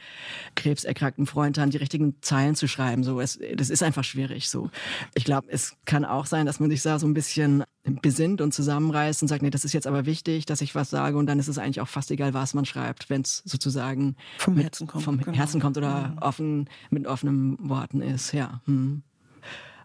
krebserkrankten 0.55 1.27
Freund 1.27 1.57
dann 1.57 1.71
die 1.71 1.79
richtigen 1.79 2.17
Zeilen 2.21 2.55
zu 2.55 2.69
schreiben. 2.69 3.05
So, 3.05 3.21
es, 3.21 3.39
das 3.55 3.71
ist 3.71 3.83
einfach 3.83 4.05
schwierig. 4.05 4.49
So, 4.49 4.71
ich 5.15 5.25
glaube, 5.25 5.49
es 5.51 5.77
kann 5.85 6.05
auch 6.05 6.27
sein, 6.27 6.47
dass 6.47 6.61
man 6.61 6.71
sich 6.71 6.83
da 6.83 6.99
so 6.99 7.07
ein 7.07 7.15
bisschen 7.15 7.65
besinnt 7.85 8.41
und 8.41 8.53
zusammenreißt 8.53 9.23
und 9.23 9.29
sagt, 9.29 9.43
nee, 9.43 9.51
das 9.51 9.65
ist 9.65 9.75
jetzt 9.75 9.87
aber 9.87 10.07
wichtig, 10.07 10.47
dass 10.47 10.61
ich 10.61 10.75
was 10.75 10.91
sage. 10.91 11.19
Und 11.19 11.27
dann 11.27 11.39
ist 11.39 11.49
es 11.49 11.59
eigentlich 11.59 11.81
auch 11.81 11.89
fast 11.89 12.11
egal, 12.11 12.35
was 12.35 12.55
man 12.55 12.65
schreibt, 12.65 13.11
wenn 13.11 13.23
es 13.23 13.43
sozusagen 13.45 14.17
Vom 14.39 14.57
Herzen 14.57 14.87
kommt, 14.87 15.05
vom 15.05 15.19
genau. 15.19 15.37
Herzen 15.37 15.61
kommt 15.61 15.77
oder 15.77 16.17
offen 16.21 16.69
mit 16.91 17.07
offenen 17.07 17.57
Worten 17.69 18.01
ist. 18.01 18.33
Ja. 18.33 18.61
Hm. 18.67 19.03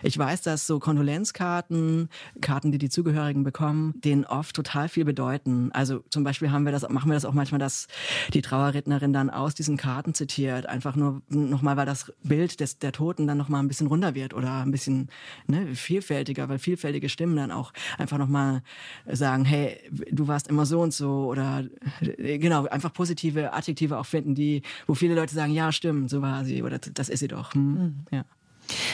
Ich 0.02 0.18
weiß, 0.18 0.42
dass 0.42 0.66
so 0.66 0.80
Kondolenzkarten, 0.80 2.10
Karten, 2.42 2.72
die 2.72 2.78
die 2.78 2.90
Zugehörigen 2.90 3.44
bekommen, 3.44 3.94
denen 4.04 4.26
oft 4.26 4.56
total 4.56 4.88
viel 4.88 5.06
bedeuten. 5.06 5.72
Also 5.74 6.04
zum 6.10 6.24
Beispiel 6.24 6.52
haben 6.52 6.66
wir 6.66 6.72
das, 6.72 6.88
machen 6.88 7.10
wir 7.10 7.16
das 7.16 7.26
auch 7.26 7.34
manchmal, 7.34 7.60
dass 7.60 7.88
die 8.34 8.42
Trauerrednerin 8.42 9.14
dann 9.14 9.30
aus 9.30 9.56
diesen 9.56 9.78
Karten 9.78 10.14
zitiert, 10.14 10.66
einfach 10.66 10.96
nur 10.96 11.22
nochmal, 11.30 11.76
weil 11.78 11.86
das 11.86 12.14
Bild 12.24 12.60
des, 12.60 12.80
der 12.80 12.92
Toten 12.92 13.28
dann 13.28 13.38
nochmal 13.38 13.62
ein 13.62 13.68
bisschen 13.68 13.88
runder 13.88 14.16
wird 14.16 14.34
oder 14.34 14.62
ein 14.62 14.72
bisschen 14.72 15.10
ne, 15.48 15.76
vielfältiger, 15.76 16.48
weil 16.50 16.60
vielfältige 16.60 17.10
Stimmen 17.10 17.36
dann 17.36 17.52
auch 17.52 17.74
einfach 17.98 18.18
nochmal 18.18 18.62
sagen, 19.06 19.46
hey, 19.46 19.80
du 20.12 20.28
warst 20.28 20.48
immer 20.48 20.66
so 20.66 20.82
und 20.82 20.94
so 20.94 21.26
oder 21.28 21.66
äh, 22.02 22.38
genau, 22.38 22.66
einfach 22.68 22.94
positive 22.94 23.54
Adjektive 23.54 23.98
auch 23.98 24.06
finden, 24.06 24.36
die, 24.36 24.62
wo 24.88 24.96
viele 24.96 25.16
Leute 25.16 25.34
sagen, 25.34 25.52
ja, 25.52 25.72
stimmt, 25.72 26.10
so 26.10 26.22
war 26.22 26.46
sie 26.46 26.64
oder 26.64 26.80
das 26.80 27.10
ist 27.10 27.20
sie 27.20 27.28
doch. 27.28 27.54
Hm. 27.54 28.06
Ja. 28.12 28.26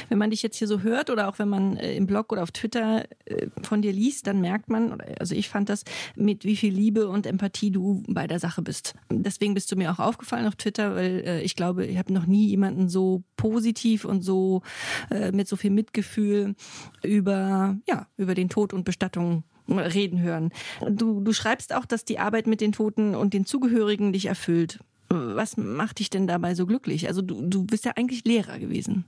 Wenn 0.10 0.18
man 0.18 0.30
dich 0.30 0.42
jetzt 0.42 0.58
hier 0.58 0.68
so 0.68 0.82
hört 0.82 1.10
oder 1.10 1.28
auch 1.28 1.40
wenn 1.40 1.50
man 1.50 1.78
äh, 1.78 1.96
im 1.96 2.08
Blog 2.08 2.32
oder 2.32 2.44
auf 2.44 2.52
Twitter 2.52 3.06
äh, 3.26 3.48
von 3.62 3.82
dir 3.82 3.94
liest, 3.94 4.28
dann 4.28 4.42
merkt 4.42 4.70
man, 4.70 5.02
also 5.20 5.36
ich 5.36 5.50
fand 5.50 5.70
das, 5.70 5.84
mit 6.16 6.46
wie 6.46 6.56
viel 6.56 6.74
Liebe 6.74 7.08
und 7.08 7.26
Empathie 7.26 7.72
du 7.72 8.04
bei 8.08 8.28
der 8.28 8.40
Sache 8.40 8.62
bist. 8.62 8.94
Deswegen 9.10 9.54
bist 9.54 9.72
du 9.72 9.76
mir 9.76 9.92
auch 9.92 10.00
aufgefallen 10.00 10.48
auf 10.48 10.56
Twitter, 10.56 10.96
weil 10.96 11.24
äh, 11.26 11.42
ich 11.42 11.56
glaube, 11.56 11.86
ich 11.86 11.98
habe 11.98 12.14
noch 12.14 12.26
nie 12.26 12.48
jemanden 12.48 12.90
so 12.90 13.24
positiv 13.38 14.06
und 14.06 14.22
so 14.22 14.62
äh, 15.10 15.32
mit 15.32 15.48
so 15.48 15.56
viel 15.56 15.72
Mitgefühl 15.72 16.56
über, 17.04 17.78
ja, 17.88 18.08
über 18.18 18.36
den 18.36 18.50
Tod 18.50 18.74
und 18.74 18.86
Bestattung 18.86 19.44
reden 19.68 20.22
hören. 20.22 20.52
Du, 20.88 21.22
du 21.22 21.34
schreibst 21.34 21.74
auch, 21.74 21.86
dass 21.86 22.06
die 22.06 22.20
Arbeit 22.20 22.48
mit 22.48 22.62
den 22.62 22.72
Toten 22.72 23.16
und 23.16 23.34
den 23.34 23.46
Zugehörigen 23.46 24.14
dich 24.14 24.28
erfüllt. 24.28 24.80
Was 25.10 25.58
macht 25.58 26.00
dich 26.00 26.10
denn 26.10 26.28
dabei 26.28 26.56
so 26.56 26.66
glücklich? 26.66 27.08
Also 27.08 27.22
du, 27.22 27.42
du 27.48 27.64
bist 27.66 27.86
ja 27.86 27.94
eigentlich 27.96 28.26
Lehrer 28.26 28.60
gewesen, 28.60 29.06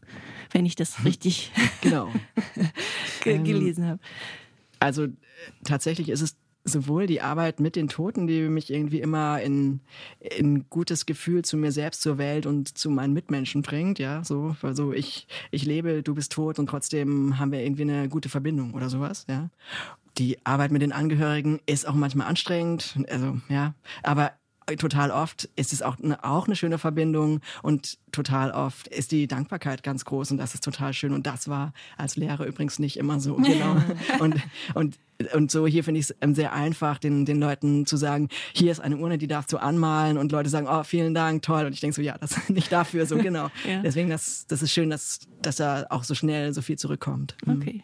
wenn 0.52 0.66
ich 0.66 0.76
das 0.76 1.04
richtig 1.06 1.52
Genau. 1.82 2.10
ge 3.24 3.36
Ähm, 3.36 3.44
gelesen 3.44 3.86
habe. 3.86 4.00
Also 4.80 5.06
äh, 5.06 5.10
tatsächlich 5.64 6.10
ist 6.10 6.22
es 6.22 6.36
sowohl 6.68 7.08
die 7.08 7.22
Arbeit 7.22 7.60
mit 7.60 7.76
den 7.76 7.88
Toten, 7.88 8.28
die 8.28 8.42
mich 8.50 8.72
irgendwie 8.72 9.00
immer 9.00 9.42
in, 9.42 9.80
in 10.20 10.70
gutes 10.70 11.06
Gefühl 11.06 11.44
zu 11.44 11.58
mir 11.58 11.72
selbst, 11.72 12.02
zur 12.02 12.18
Welt 12.18 12.46
und 12.46 12.78
zu 12.78 12.90
meinen 12.90 13.14
Mitmenschen 13.14 13.62
bringt, 13.62 14.00
ja, 14.00 14.24
so, 14.24 14.56
also 14.62 14.94
ich, 14.94 15.28
ich 15.52 15.66
lebe, 15.66 16.04
du 16.04 16.14
bist 16.14 16.34
tot 16.34 16.60
und 16.60 16.68
trotzdem 16.68 17.40
haben 17.40 17.52
wir 17.52 17.64
irgendwie 17.64 17.84
eine 17.84 18.10
gute 18.10 18.30
Verbindung 18.30 18.74
oder 18.74 18.90
sowas, 18.90 19.26
ja. 19.30 19.50
Die 20.18 20.38
Arbeit 20.46 20.72
mit 20.72 20.82
den 20.82 20.92
Angehörigen 20.92 21.60
ist 21.68 21.88
auch 21.88 21.94
manchmal 21.94 22.28
anstrengend, 22.28 22.98
also, 23.08 23.38
ja, 23.50 23.74
aber 24.04 24.34
total 24.76 25.12
oft 25.12 25.50
ist 25.56 25.72
es 25.72 25.82
auch 25.82 25.98
eine, 26.00 26.24
auch 26.24 26.48
eine 26.48 26.56
schöne 26.56 26.78
Verbindung 26.78 27.40
und 27.64 27.98
total 28.12 28.52
oft 28.52 28.88
ist 28.88 29.12
die 29.12 29.28
Dankbarkeit 29.28 29.84
ganz 29.84 30.04
groß 30.04 30.32
und 30.32 30.38
das 30.38 30.54
ist 30.54 30.64
total 30.64 30.94
schön 30.94 31.14
und 31.14 31.26
das 31.26 31.48
war 31.48 31.74
als 31.96 32.18
Lehrer 32.18 32.46
übrigens 32.46 32.80
nicht 32.80 32.98
immer 32.98 33.20
so 33.20 33.36
genau 33.36 33.82
und 34.20 34.36
und 34.74 35.00
und 35.34 35.50
so 35.50 35.66
hier 35.66 35.84
finde 35.84 36.00
ich 36.00 36.10
es 36.10 36.36
sehr 36.36 36.54
einfach, 36.54 37.00
den, 37.00 37.26
den 37.26 37.40
Leuten 37.40 37.86
zu 37.86 37.98
sagen, 37.98 38.30
hier 38.54 38.72
ist 38.72 38.80
eine 38.80 38.98
Urne, 38.98 39.18
die 39.18 39.28
darfst 39.28 39.52
du 39.52 39.58
anmalen 39.58 40.18
und 40.18 40.32
Leute 40.32 40.50
sagen, 40.50 40.68
oh, 40.70 40.84
vielen 40.84 41.16
Dank, 41.16 41.42
toll. 41.42 41.66
Und 41.66 41.74
ich 41.74 41.80
denke 41.80 41.96
so, 41.96 42.04
ja, 42.04 42.18
das 42.20 42.38
ist 42.38 42.50
nicht 42.52 42.72
dafür, 42.72 43.06
so 43.06 43.18
genau. 43.18 43.50
Ja. 43.68 43.82
Deswegen, 43.82 44.10
das, 44.10 44.46
das 44.48 44.62
ist 44.62 44.72
schön, 44.72 44.90
dass, 44.90 45.22
dass 45.42 45.56
da 45.56 45.88
auch 45.90 46.04
so 46.04 46.14
schnell 46.14 46.54
so 46.54 46.62
viel 46.62 46.78
zurückkommt. 46.78 47.36
Mhm. 47.46 47.56
Okay. 47.56 47.84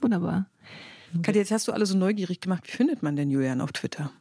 Wunderbar. 0.00 0.46
Katja, 1.22 1.40
jetzt 1.40 1.50
hast 1.50 1.66
du 1.66 1.72
alle 1.72 1.86
so 1.86 1.96
neugierig 1.96 2.40
gemacht. 2.40 2.64
Wie 2.66 2.72
findet 2.72 3.02
man 3.02 3.16
denn 3.16 3.30
Julian 3.30 3.60
auf 3.62 3.72
Twitter? 3.72 4.12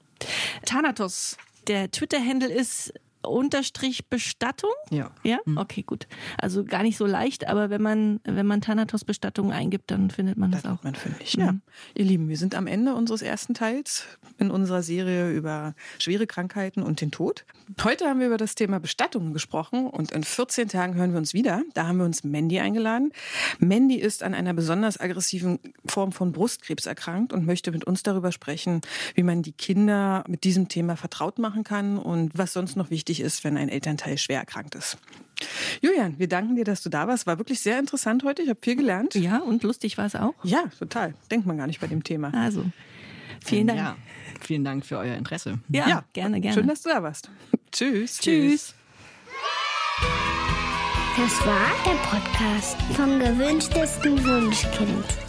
Thanatos. 0.66 1.38
Der 1.68 1.92
Twitter-Handle 1.92 2.50
ist 2.50 2.94
unterstrich 3.30 4.08
Bestattung. 4.10 4.72
Ja. 4.90 5.12
Ja, 5.24 5.40
okay, 5.56 5.84
gut. 5.84 6.08
Also 6.38 6.64
gar 6.64 6.84
nicht 6.84 6.98
so 6.98 7.06
leicht, 7.06 7.48
aber 7.48 7.70
wenn 7.70 7.82
man, 7.82 8.20
wenn 8.24 8.46
man 8.46 8.62
Thanatos 8.62 9.04
Bestattung 9.04 9.52
eingibt, 9.52 9.92
dann 9.92 10.10
findet 10.10 10.38
man 10.38 10.52
das 10.52 10.64
Das 10.64 10.72
auch. 10.72 10.84
man 10.84 10.96
fündig. 10.96 11.34
Ja. 11.34 11.56
Ihr 11.96 12.06
Lieben, 12.06 12.30
wir 12.30 12.38
sind 12.38 12.56
am 12.56 12.68
Ende 12.68 12.94
unseres 12.96 13.22
ersten 13.22 13.54
Teils 13.54 14.06
in 14.38 14.52
unserer 14.52 14.84
Serie 14.84 15.32
über 15.32 15.74
schwere 16.00 16.28
Krankheiten 16.28 16.84
und 16.84 17.02
den 17.02 17.12
Tod. 17.12 17.46
Heute 17.84 18.06
haben 18.06 18.20
wir 18.20 18.28
über 18.28 18.38
das 18.38 18.56
Thema 18.56 18.80
Bestattung 18.80 19.34
gesprochen 19.34 19.88
und 19.88 20.12
in 20.12 20.24
14 20.24 20.70
Tagen 20.70 20.96
hören 20.96 21.12
wir 21.12 21.18
uns 21.18 21.34
wieder. 21.34 21.64
Da 21.74 21.88
haben 21.88 21.98
wir 21.98 22.06
uns 22.06 22.24
Mandy 22.24 22.60
eingeladen. 22.60 23.12
Mandy 23.60 23.96
ist 23.96 24.24
an 24.24 24.34
einer 24.34 24.54
besonders 24.54 25.00
aggressiven 25.00 25.60
Form 25.86 26.12
von 26.12 26.32
Brustkrebs 26.32 26.86
erkrankt 26.86 27.34
und 27.34 27.46
möchte 27.46 27.72
mit 27.72 27.84
uns 27.86 28.04
darüber 28.04 28.32
sprechen, 28.32 28.82
wie 29.16 29.24
man 29.24 29.42
die 29.42 29.52
Kinder 29.52 30.24
mit 30.28 30.44
diesem 30.44 30.68
Thema 30.70 30.96
vertraut 30.96 31.40
machen 31.40 31.64
kann 31.64 31.98
und 31.98 32.38
was 32.38 32.54
sonst 32.54 32.76
noch 32.76 32.90
wichtig 32.90 33.17
ist, 33.20 33.44
wenn 33.44 33.58
ein 33.58 33.70
Elternteil 33.70 34.18
schwer 34.18 34.40
erkrankt 34.40 34.76
ist. 34.76 34.98
Julian, 35.82 36.18
wir 36.18 36.28
danken 36.28 36.56
dir, 36.56 36.64
dass 36.64 36.82
du 36.82 36.90
da 36.90 37.08
warst. 37.08 37.28
War 37.28 37.38
wirklich 37.38 37.60
sehr 37.60 37.80
interessant 37.80 38.24
heute. 38.24 38.42
Ich 38.42 38.50
habe 38.50 38.60
viel 38.62 38.76
gelernt. 38.76 39.16
Ja, 39.16 39.38
und 39.40 39.64
lustig 39.64 39.98
war 39.98 40.06
es 40.06 40.16
auch. 40.16 40.34
Ja, 40.44 40.64
total. 40.80 41.14
Denkt 41.30 41.46
man 41.46 41.58
gar 41.58 41.68
nicht 41.68 41.80
bei 41.80 41.88
dem 41.88 42.04
Thema. 42.04 42.34
Also, 42.34 42.66
vielen 43.46 43.68
Dank. 43.68 43.80
Ja, 43.80 43.98
vielen 44.42 44.64
Dank 44.64 44.86
für 44.86 44.98
euer 44.98 45.16
Interesse. 45.16 45.60
Ja, 45.70 46.04
gerne, 46.14 46.42
gerne. 46.42 46.56
Schön, 46.56 46.68
dass 46.68 46.82
du 46.82 46.90
da 46.90 47.04
warst. 47.04 47.30
Tschüss. 47.72 48.20
Tschüss. 48.20 48.74
Das 51.18 51.46
war 51.48 51.72
der 51.86 51.98
Podcast 52.04 52.78
vom 52.96 53.20
gewünschtesten 53.20 54.24
Wunschkind. 54.24 55.27